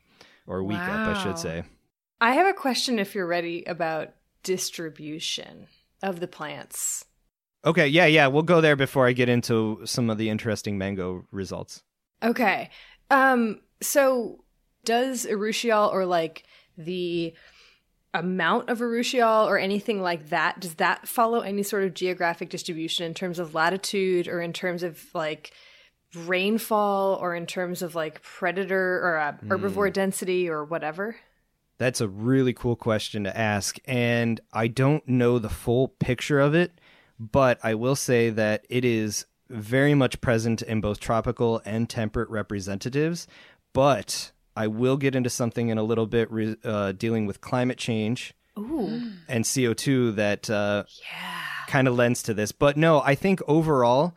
[0.47, 1.63] or week up, I should say.
[2.21, 5.67] I have a question if you're ready about distribution
[6.01, 7.05] of the plants.
[7.65, 11.25] Okay, yeah, yeah, we'll go there before I get into some of the interesting mango
[11.31, 11.83] results.
[12.23, 12.69] Okay.
[13.11, 14.43] Um so
[14.85, 16.43] does urushiol or like
[16.77, 17.33] the
[18.15, 23.05] amount of urushiol or anything like that does that follow any sort of geographic distribution
[23.05, 25.53] in terms of latitude or in terms of like
[26.15, 31.17] rainfall or in terms of like predator or uh, herbivore density or whatever?
[31.77, 33.77] That's a really cool question to ask.
[33.85, 36.79] And I don't know the full picture of it,
[37.19, 42.29] but I will say that it is very much present in both tropical and temperate
[42.29, 43.27] representatives.
[43.73, 47.77] But I will get into something in a little bit re- uh, dealing with climate
[47.77, 49.11] change Ooh.
[49.27, 51.67] and CO2 that uh, Yeah.
[51.67, 52.51] kind of lends to this.
[52.51, 54.13] But no, I think overall,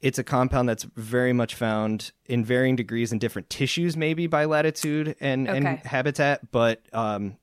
[0.00, 4.44] it's a compound that's very much found in varying degrees in different tissues, maybe by
[4.44, 6.50] latitude and, and habitat.
[6.52, 7.36] But, um,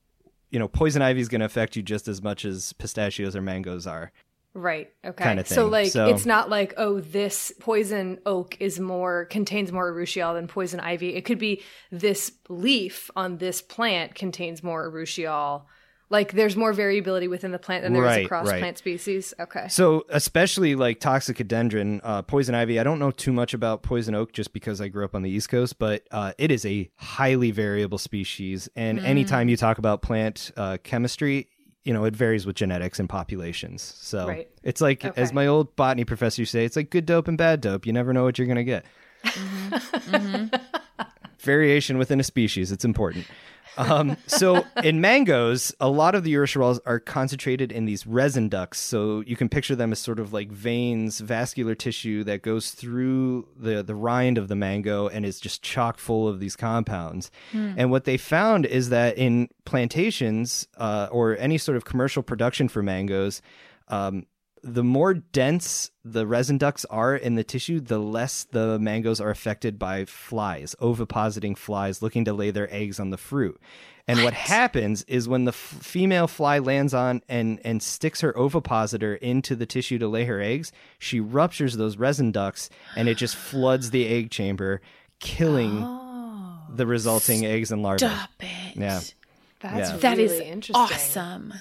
[0.52, 3.42] you know, poison ivy is going to affect you just as much as pistachios or
[3.42, 4.12] mangoes are.
[4.54, 4.90] Right.
[5.06, 5.24] Okay.
[5.24, 9.92] Kinda So like So- it's not like oh this poison oak is more contains more
[9.94, 11.16] urushiol than poison ivy.
[11.16, 11.62] It could be
[11.92, 15.64] this leaf on this plant contains more urushiol.
[16.10, 18.60] Like there's more variability within the plant than there is Right, across right.
[18.60, 19.34] plant species.
[19.40, 19.68] Okay.
[19.70, 22.82] So, especially like toxicodendron, uh, poison ivy.
[22.82, 25.30] I don't know too much about poison oak just because I grew up on the
[25.30, 28.68] East Coast, but uh, it is a highly variable species.
[28.76, 31.48] And anytime you talk about plant uh, chemistry,
[31.84, 33.82] you know, it varies with genetics and populations.
[33.82, 34.48] So Right.
[34.64, 35.20] it's like, Okay.
[35.22, 37.86] as my old botany professor used to say, it's like good dope and bad dope.
[37.88, 38.86] You never know what you're going to get.
[39.24, 40.16] Mm-hmm.
[40.16, 41.06] Mm-hmm.
[41.40, 43.26] Variation within a species, it's important.
[43.78, 48.80] Um, so in mangoes, a lot of the urushiols are concentrated in these resin ducts.
[48.80, 53.48] So you can picture them as sort of like veins, vascular tissue that goes through
[53.58, 57.32] the, the rind of the mango and is just chock full of these compounds.
[57.78, 62.68] And what they found is that in plantations uh, or any sort of commercial production
[62.68, 63.42] for mangoes,
[63.88, 64.26] um,
[64.64, 69.30] the more dense the resin ducts are in the tissue, the less the mangoes are
[69.30, 73.60] affected by flies, ovipositing flies looking to lay their eggs on the fruit.
[74.08, 78.38] And what, happens is when the f- female fly lands on and, and sticks her
[78.38, 83.16] ovipositor into the tissue to lay her eggs, she ruptures those resin ducts and it
[83.16, 84.82] just floods the egg chamber,
[85.20, 86.60] killing oh.
[86.70, 88.00] the resulting eggs and larvae.
[88.00, 88.76] Stop it.
[88.76, 89.02] Yeah.
[89.62, 89.98] That's Yeah.
[89.98, 90.76] That is interesting.
[90.76, 91.54] awesome.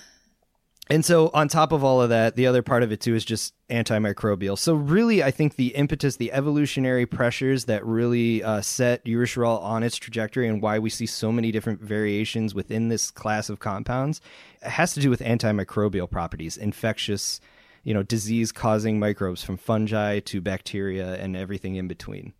[0.90, 3.24] And so, on top of all of that, the other part of it too is
[3.24, 4.58] just antimicrobial.
[4.58, 9.84] So, really, I think the impetus, the evolutionary pressures that really uh, set urushiol on
[9.84, 14.20] its trajectory and why we see so many different variations within this class of compounds
[14.62, 17.40] has to do with antimicrobial properties, infectious,
[17.84, 22.32] you know, disease causing microbes from fungi to bacteria and everything in between.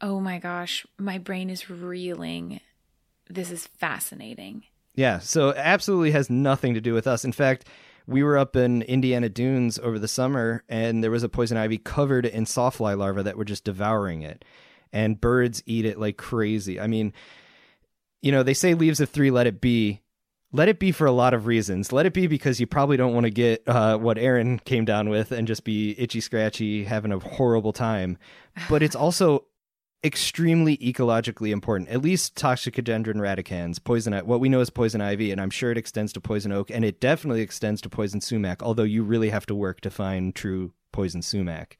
[0.00, 2.60] Oh my gosh, my brain is reeling.
[3.30, 4.64] This is fascinating.
[4.96, 7.24] Yeah, so absolutely has nothing to do with us.
[7.24, 7.66] In fact,
[8.06, 11.78] we were up in Indiana Dunes over the summer, and there was a poison ivy
[11.78, 14.44] covered in sawfly larvae that were just devouring it.
[14.92, 16.78] And birds eat it like crazy.
[16.78, 17.12] I mean,
[18.22, 20.00] you know, they say leaves of three, let it be.
[20.52, 21.92] Let it be for a lot of reasons.
[21.92, 25.08] Let it be because you probably don't want to get uh, what Erin came down
[25.08, 28.18] with and just be itchy, scratchy, having a horrible time.
[28.68, 29.46] But it's also
[30.04, 31.88] extremely ecologically important.
[31.88, 35.78] At least Toxicodendron radicans, poison what we know as poison ivy, and I'm sure it
[35.78, 38.62] extends to poison oak, and it definitely extends to poison sumac.
[38.62, 41.76] Although you really have to work to find true poison sumac.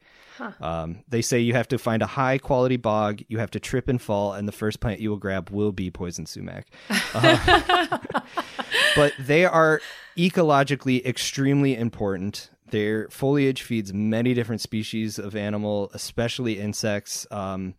[0.59, 3.87] Um, they say you have to find a high quality bog, you have to trip
[3.87, 6.67] and fall, and the first plant you will grab will be poison sumac.
[7.13, 7.99] Uh,
[8.95, 9.79] but they are
[10.17, 12.49] ecologically extremely important.
[12.71, 17.25] Their foliage feeds many different species of animal, especially insects.
[17.31, 17.75] Um,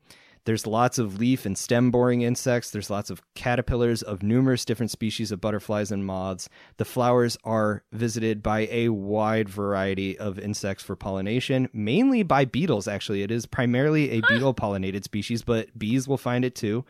[0.46, 2.70] there's lots of leaf and stem boring insects.
[2.70, 6.48] There's lots of caterpillars of numerous different species of butterflies and moths.
[6.78, 12.86] The flowers are visited by a wide variety of insects for pollination, mainly by beetles,
[12.86, 13.22] actually.
[13.22, 16.84] It is primarily a beetle pollinated species, but bees will find it too.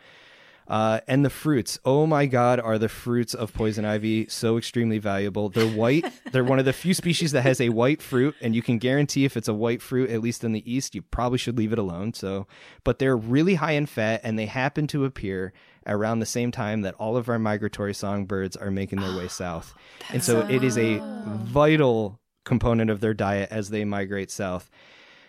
[0.68, 1.78] Uh, and the fruits.
[1.84, 5.48] Oh my God, are the fruits of poison ivy so extremely valuable?
[5.48, 6.04] They're white.
[6.32, 9.24] They're one of the few species that has a white fruit, and you can guarantee
[9.24, 11.78] if it's a white fruit, at least in the east, you probably should leave it
[11.78, 12.14] alone.
[12.14, 12.46] So,
[12.84, 15.52] but they're really high in fat, and they happen to appear
[15.86, 19.72] around the same time that all of our migratory songbirds are making their way south.
[20.10, 21.00] And so, it is a
[21.44, 24.70] vital component of their diet as they migrate south.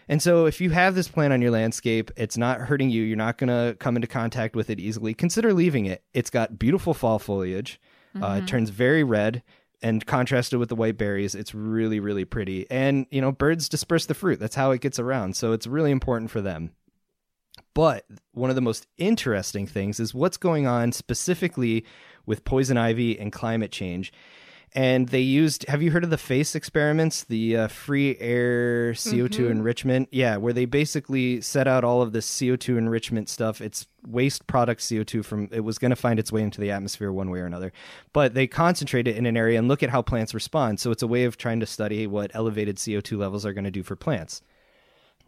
[0.09, 3.17] And so, if you have this plant on your landscape, it's not hurting you, you're
[3.17, 6.03] not going to come into contact with it easily, consider leaving it.
[6.13, 7.79] It's got beautiful fall foliage,
[8.21, 9.43] uh, it turns very red.
[9.79, 12.65] And contrasted with the white berries, it's really, really pretty.
[12.71, 14.39] And, you know, birds disperse the fruit.
[14.39, 15.35] That's how it gets around.
[15.35, 16.71] So it's really important for them.
[17.75, 21.85] But one of the most interesting things is what's going on specifically
[22.25, 24.11] with poison ivy and climate change.
[24.73, 29.49] And they used, have you heard of the FACE experiments, the uh, free air CO2
[29.49, 30.09] enrichment?
[30.11, 33.61] Yeah, where they basically set out all of this CO2 enrichment stuff.
[33.61, 37.11] It's waste product CO2 from, it was going to find its way into the atmosphere
[37.11, 37.71] one way or another.
[38.13, 40.79] But they concentrate it in an area and look at how plants respond.
[40.79, 43.71] So it's a way of trying to study what elevated CO2 levels are going to
[43.71, 44.41] do for plants.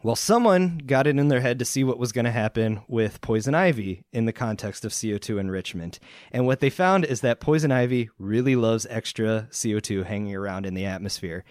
[0.02, 3.20] Well, someone got it in their head to see what was going to happen with
[3.20, 6.00] poison ivy in the context of CO2 enrichment.
[6.32, 10.74] And what they found is that poison ivy really loves extra CO2 hanging around in
[10.74, 11.44] the atmosphere.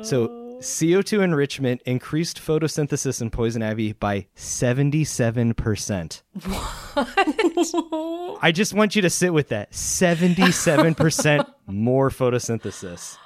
[0.00, 0.28] So,
[0.62, 6.22] CO2 enrichment increased photosynthesis in poison ivy by 77%.
[6.46, 8.38] What?
[8.42, 9.72] I just want you to sit with that.
[9.72, 13.18] 77% more photosynthesis.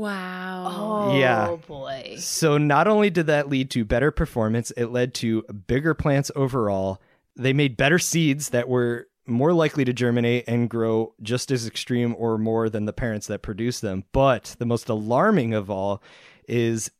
[0.00, 1.08] Wow.
[1.10, 1.56] Oh Yeah.
[1.66, 2.16] boy.
[2.18, 7.00] So not only did that lead to better performance, it led to bigger plants overall.
[7.36, 12.14] They made better seeds that were more likely to germinate and grow just as extreme
[12.18, 14.04] or more than the parents that produced them.
[14.12, 16.02] But the most alarming of all
[16.48, 16.90] is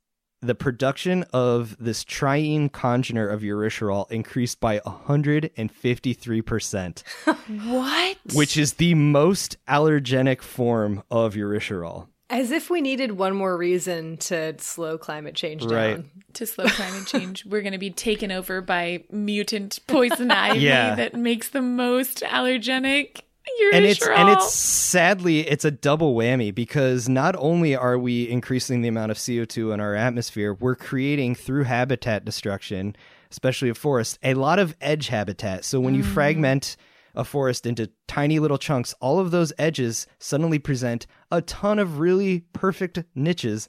[0.43, 7.03] the production of this triene congener of urushiol increased by 153%,
[7.67, 8.17] What?
[8.35, 12.07] which is the most allergenic form of urushiol.
[12.31, 15.73] As if we needed one more reason to slow climate change down.
[15.73, 16.35] Right.
[16.35, 20.95] to slow climate change, we're going to be taken over by mutant poison ivy Yeah.
[20.95, 23.23] that makes the most allergenic.
[23.61, 23.75] Urushiol.
[23.75, 28.83] and it's and it's sadly it's a double whammy because not only are we increasing
[28.83, 32.95] the amount of CO2 in our atmosphere, we're creating through habitat destruction,
[33.31, 35.65] especially of forests, a lot of edge habitat.
[35.65, 36.13] So when you mm.
[36.13, 36.77] fragment
[37.15, 41.99] a forest into tiny little chunks, all of those edges suddenly present a ton of
[41.99, 43.69] really perfect niches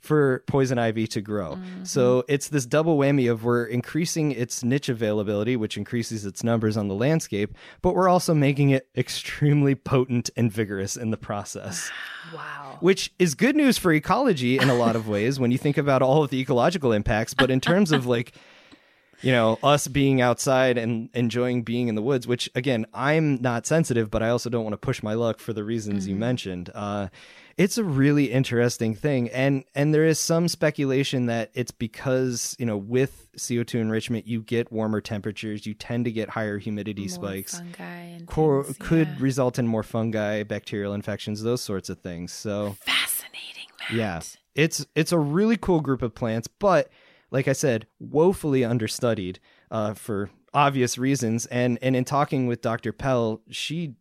[0.00, 1.56] for poison ivy to grow.
[1.56, 1.84] Mm-hmm.
[1.84, 6.76] So it's this double whammy of we're increasing its niche availability, which increases its numbers
[6.76, 11.90] on the landscape, but we're also making it extremely potent and vigorous in the process.
[12.34, 12.76] Wow.
[12.80, 16.00] Which is good news for ecology in a lot of ways when you think about
[16.00, 18.34] all of the ecological impacts, but in terms of like
[19.22, 23.66] you know, us being outside and enjoying being in the woods, which again, I'm not
[23.66, 26.70] sensitive, but I also don't want to push my luck for the reasons you mentioned.
[26.74, 27.08] Uh,
[27.58, 32.64] it's a really interesting thing, and and there is some speculation that it's because you
[32.64, 37.08] know with CO2 enrichment, you get warmer temperatures, you tend to get higher humidity More
[37.08, 37.58] spikes.
[37.58, 39.16] fungi and Cor- things, could yeah.
[39.18, 42.32] result in more fungi, bacterial infections, those sorts of things.
[42.32, 43.66] So fascinating.
[43.80, 43.92] Matt.
[43.92, 44.20] yeah,
[44.54, 46.88] it's it's a really cool group of plants, but
[47.30, 49.38] like I said, woefully understudied
[49.70, 51.46] uh, for obvious reasons.
[51.46, 52.92] And and in talking with Dr.
[52.92, 53.94] Pell, she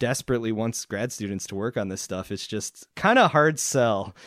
[0.00, 2.32] desperately wants grad students to work on this stuff.
[2.32, 4.14] It's just kind of hard sell.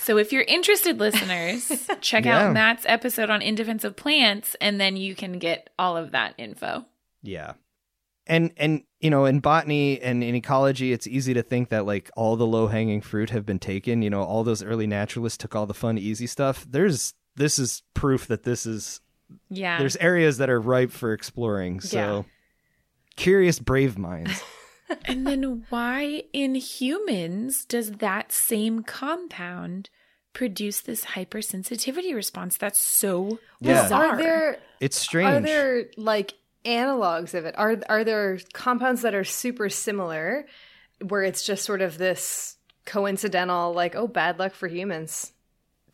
[0.00, 1.70] So if you're interested, listeners,
[2.00, 2.46] check Yeah.
[2.46, 6.12] out Matt's episode on In Defense of Plants, and then you can get all of
[6.12, 6.86] that info.
[7.22, 7.52] Yeah.
[8.28, 12.10] And and you know, in botany and in ecology, it's easy to think that like
[12.16, 14.02] all the low hanging fruit have been taken.
[14.02, 16.66] You know, all those early naturalists took all the fun, easy stuff.
[16.68, 19.00] There's this is proof that this is
[19.48, 19.78] Yeah.
[19.78, 21.80] there's areas that are ripe for exploring.
[21.80, 22.22] So Yeah.
[23.16, 24.42] curious, brave minds.
[25.04, 29.90] and then why in humans does that same compound
[30.32, 32.56] produce this hypersensitivity response?
[32.56, 33.82] That's so Yeah.
[33.82, 34.06] bizarre.
[34.06, 35.28] Are there It's strange.
[35.36, 36.34] are there like
[36.68, 37.54] analogs of it?
[37.58, 40.46] Are are there compounds that are super similar
[41.00, 45.32] where it's just sort of this coincidental like oh bad luck for humans?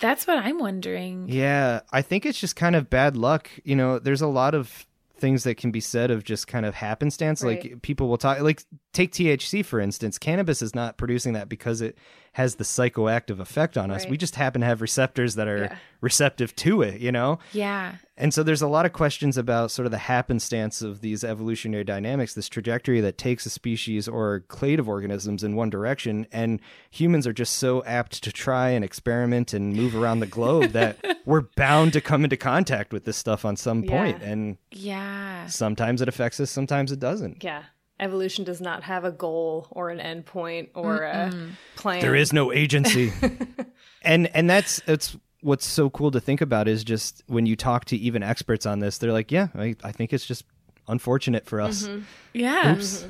[0.00, 1.28] That's what I'm wondering.
[1.28, 3.48] Yeah, I think it's just kind of bad luck.
[3.62, 4.86] You know, there's a lot of
[5.16, 7.42] things that can be said of just kind of happenstance.
[7.42, 8.62] Like people will talk, like
[8.94, 10.18] take THC for instance.
[10.18, 11.98] Cannabis is not producing that because it
[12.32, 14.02] has the psychoactive effect on us.
[14.02, 14.10] Right.
[14.10, 15.76] We just happen to have receptors that are Yeah.
[16.00, 17.00] receptive to it.
[17.00, 17.96] You know, Yeah.
[18.16, 21.84] and so there's a lot of questions about sort of the happenstance of these evolutionary
[21.84, 26.26] dynamics, this trajectory that takes a species or a clade of organisms in one direction.
[26.32, 26.60] And
[26.90, 30.96] humans are just so apt to try and experiment and move around the globe that
[31.24, 34.20] we're bound to come into contact with this stuff on some point.
[34.22, 35.46] And Yeah.
[35.46, 37.44] sometimes it affects us, sometimes it doesn't.
[37.44, 37.62] Yeah.
[38.00, 41.32] Evolution does not have a goal or an end point or a
[41.76, 42.00] plan.
[42.00, 43.12] There is no agency.
[44.02, 47.84] and and that's it's what's so cool to think about is just when you talk
[47.86, 50.44] to even experts on this, they're like, yeah, I, I think it's just
[50.88, 51.88] unfortunate for us.
[52.32, 52.74] Yeah.
[52.74, 53.06] Oops.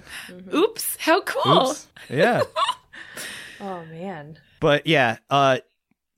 [0.52, 0.96] Oops.
[1.00, 1.70] How cool.
[1.70, 1.88] Oops.
[2.08, 2.42] Yeah.
[3.60, 4.36] Oh man.
[4.60, 5.58] But yeah, uh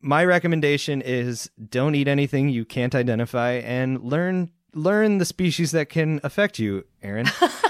[0.00, 5.88] my recommendation is don't eat anything you can't identify and learn learn the species that
[5.88, 7.26] can affect you, Erin.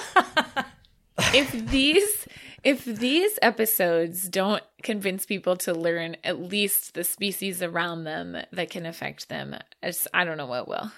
[1.19, 2.27] if these
[2.65, 8.71] if these episodes don't convince people to learn at least the species around them that
[8.71, 10.91] can affect them, it's, I don't know what will.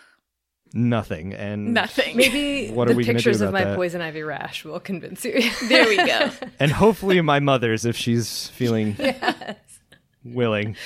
[0.73, 1.35] Nothing.
[1.35, 2.17] And Nothing.
[2.17, 3.77] Maybe What are the we gonna do pictures of my that?
[3.77, 5.43] poison ivy rash will convince you.
[5.69, 6.31] There we go.
[6.61, 8.97] and hopefully my mother's if she's feeling
[10.25, 10.77] willing.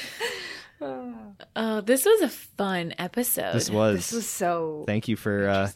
[1.55, 3.55] Oh, this was a fun episode.
[3.55, 3.97] This was.
[3.97, 5.69] this was so Thank you for uh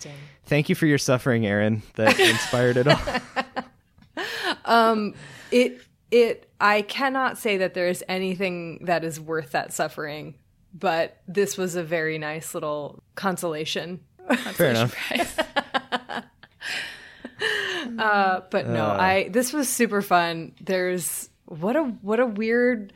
[0.47, 1.83] thank you for your suffering, Erin.
[1.95, 3.45] That inspired it all.
[4.65, 5.15] Um,
[5.51, 5.81] it
[6.11, 10.35] it I cannot say that there is anything that is worth that suffering,
[10.75, 14.01] but this was a very nice little consolation.
[14.55, 14.95] Fair enough.
[17.99, 18.97] Uh, but no, Uh.
[18.99, 20.53] I this was super fun.
[20.61, 22.93] There's what a what a weird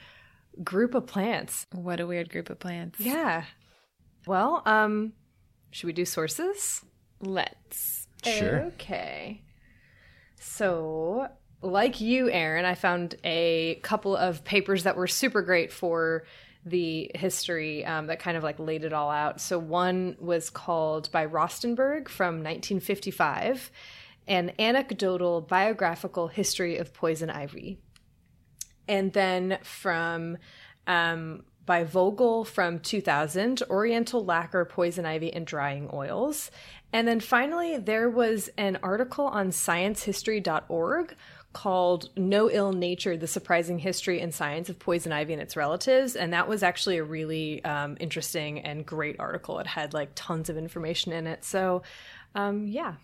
[0.65, 1.67] group of plants.
[1.73, 2.99] What a weird group of plants.
[3.01, 3.45] Yeah.
[4.27, 5.13] Well, um,
[5.71, 6.85] should we do sources?
[7.21, 8.09] Let's.
[8.25, 8.63] Sure.
[8.75, 9.43] Okay.
[10.43, 11.29] So,
[11.61, 16.25] like you, Erin, I found a couple of papers that were super great for
[16.65, 19.39] the history um, that kind of like laid it all out.
[19.43, 23.71] So, one was called by Rostenberg from 1955
[24.27, 27.79] An Anecdotal Biographical History of Poison Ivy.
[28.89, 30.39] And then from
[30.87, 36.51] um, by Vogel from 2000, Oriental Lacquer, Poison Ivy, and Drying Oils.
[36.93, 41.15] And then finally, there was an article on sciencehistory.org
[41.53, 46.15] called No Ill Nature The Surprising History and Science of Poison Ivy and Its Relatives.
[46.17, 49.59] And that was actually a really um, interesting and great article.
[49.59, 51.45] It had like tons of information in it.
[51.45, 51.83] So,
[52.35, 52.95] um, yeah.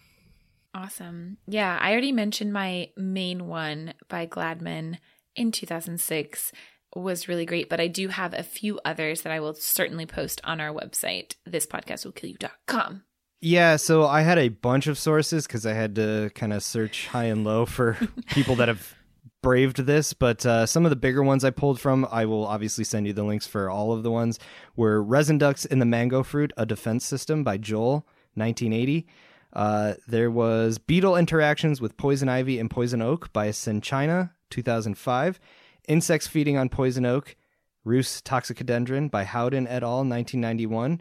[0.74, 1.38] Awesome.
[1.46, 4.98] Yeah, I already mentioned my main one by Gladman
[5.34, 6.52] in 2006
[6.94, 10.40] was really great, but I do have a few others that I will certainly post
[10.44, 13.02] on our website, thispodcastwillkillyou.com.
[13.40, 17.08] Yeah, so I had a bunch of sources because I had to kind of search
[17.08, 17.98] high and low for
[18.28, 18.94] people that have
[19.42, 20.12] braved this.
[20.12, 23.12] But uh, some of the bigger ones I pulled from, I will obviously send you
[23.12, 24.38] the links for all of the ones,
[24.74, 29.06] were Resin Ducts in the Mango Fruit, A Defense System by Joel, 1980.
[29.52, 35.40] Uh, there was Beetle Interactions with Poison Ivy and Poison Oak by China, 2005.
[35.88, 37.36] Insects Feeding on Poison Oak,
[37.84, 41.00] Rhus Toxicodendron by Howden et al., 1991.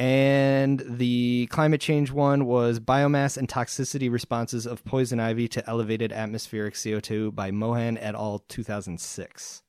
[0.00, 6.10] And the climate change one was Biomass and Toxicity Responses of Poison Ivy to Elevated
[6.10, 9.62] Atmospheric CO2 by Mohan et al., 2006.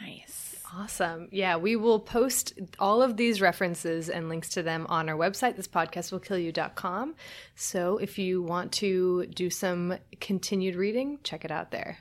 [0.00, 0.56] Nice.
[0.74, 1.28] Awesome.
[1.30, 5.54] Yeah, we will post all of these references and links to them on our website,
[5.54, 7.14] this thispodcastwillkillyou.com.
[7.54, 11.98] So if you want to do some continued reading, check it out there.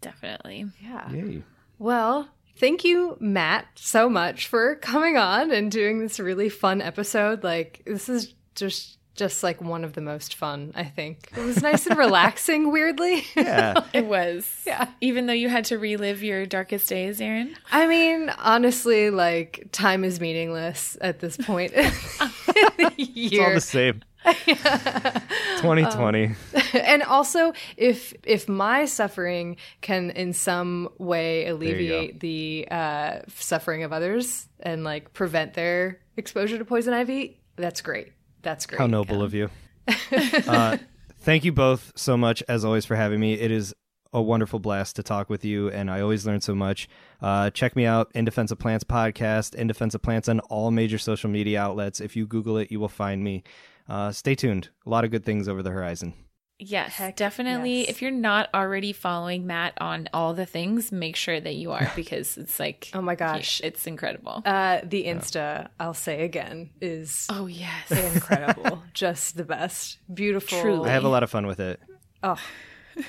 [0.00, 0.66] Definitely.
[0.82, 1.08] Yeah.
[1.12, 1.44] Yay.
[1.78, 7.44] Well, thank you, Matt, so much for coming on and doing this really fun episode.
[7.44, 11.30] Like, this is just just like one of the most fun, I think.
[11.36, 13.24] It was nice and relaxing, weirdly.
[13.34, 13.74] Yeah.
[13.94, 14.46] It was.
[14.66, 14.88] Yeah.
[15.00, 17.56] Even though you had to relive your darkest days, Erin.
[17.72, 21.84] I mean, honestly, like time is meaningless at this point in
[22.18, 24.02] the It's all the same.
[24.46, 26.34] 2020.
[26.74, 33.92] and also if if my suffering can in some way alleviate the uh, suffering of
[33.92, 38.12] others and like prevent their exposure to poison ivy, that's great.
[38.42, 38.78] That's great.
[38.78, 39.50] How noble of you.
[40.46, 40.76] uh,
[41.20, 43.34] thank you both so much, as always, for having me.
[43.34, 43.74] It is
[44.12, 46.88] a wonderful blast to talk with you, and I always learn so much.
[47.20, 50.70] Uh, check me out, In Defense of Plants podcast, In Defense of Plants on all
[50.70, 52.00] major social media outlets.
[52.00, 53.42] If you Google it, you will find me.
[53.88, 54.68] Uh, stay tuned.
[54.86, 56.14] A lot of good things over the horizon.
[56.58, 57.80] Yes, Heck definitely.
[57.80, 57.90] yes.
[57.90, 61.92] If you're not already following Matt on all the things, make sure that you are
[61.96, 63.60] because it's like, Oh my gosh.
[63.62, 64.42] it's incredible.
[64.44, 67.90] Uh, the Insta, I'll say again, is oh, yes.
[67.90, 68.82] incredible.
[68.94, 69.98] Just the best.
[70.12, 70.60] Beautiful.
[70.62, 70.88] Truly.
[70.88, 71.78] I have a lot of fun with it.
[72.22, 72.40] Oh,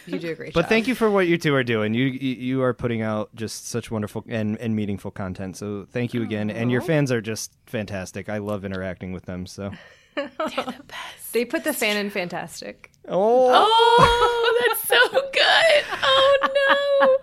[0.06, 0.70] you do a great But job.
[0.70, 1.94] thank you for what you two are doing.
[1.94, 5.56] You you you are putting out just such wonderful and, and meaningful content.
[5.56, 6.50] So thank you again.
[6.50, 8.28] And your fans are just fantastic.
[8.28, 9.46] I love interacting with them.
[9.46, 9.72] So
[11.34, 12.90] They put the fan in fantastic.
[13.08, 15.86] oh, Oh, that's so good.
[16.04, 17.18] Oh,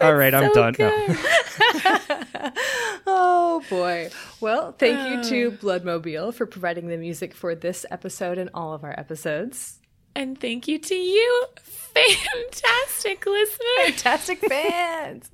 [0.00, 0.06] no.
[0.06, 0.74] all right, I'm so done.
[0.78, 2.50] No.
[3.06, 4.10] Oh boy.
[4.40, 5.56] Well, thank you to uh.
[5.60, 9.78] Bloodmobile for providing the music for this episode and all of our episodes.
[10.16, 13.68] And thank you to you, fantastic listeners.
[13.84, 15.30] Fantastic fans.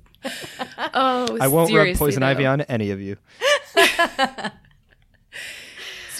[0.93, 2.27] Oh, I won't rub poison though.
[2.27, 3.17] ivy on any of you.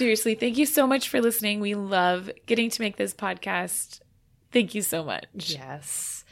[0.02, 1.60] Seriously, thank you so much for listening.
[1.60, 4.00] We love getting to make this podcast.
[4.50, 5.26] Thank you so much.
[5.32, 6.24] yes.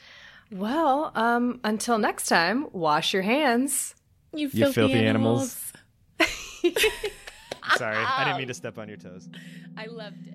[0.51, 3.95] Well, um, until next time, wash your hands.
[4.35, 5.73] You filthy, You filthy animals.
[6.19, 6.75] animals.
[7.77, 9.29] Sorry, I didn't mean to step on your toes.
[9.77, 10.35] I loved it.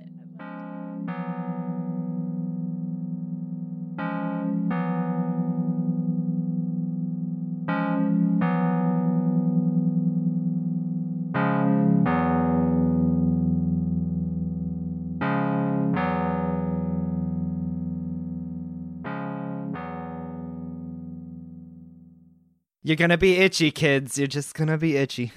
[22.86, 24.16] You're gonna be itchy, kids.
[24.20, 25.32] You're just gonna be itchy.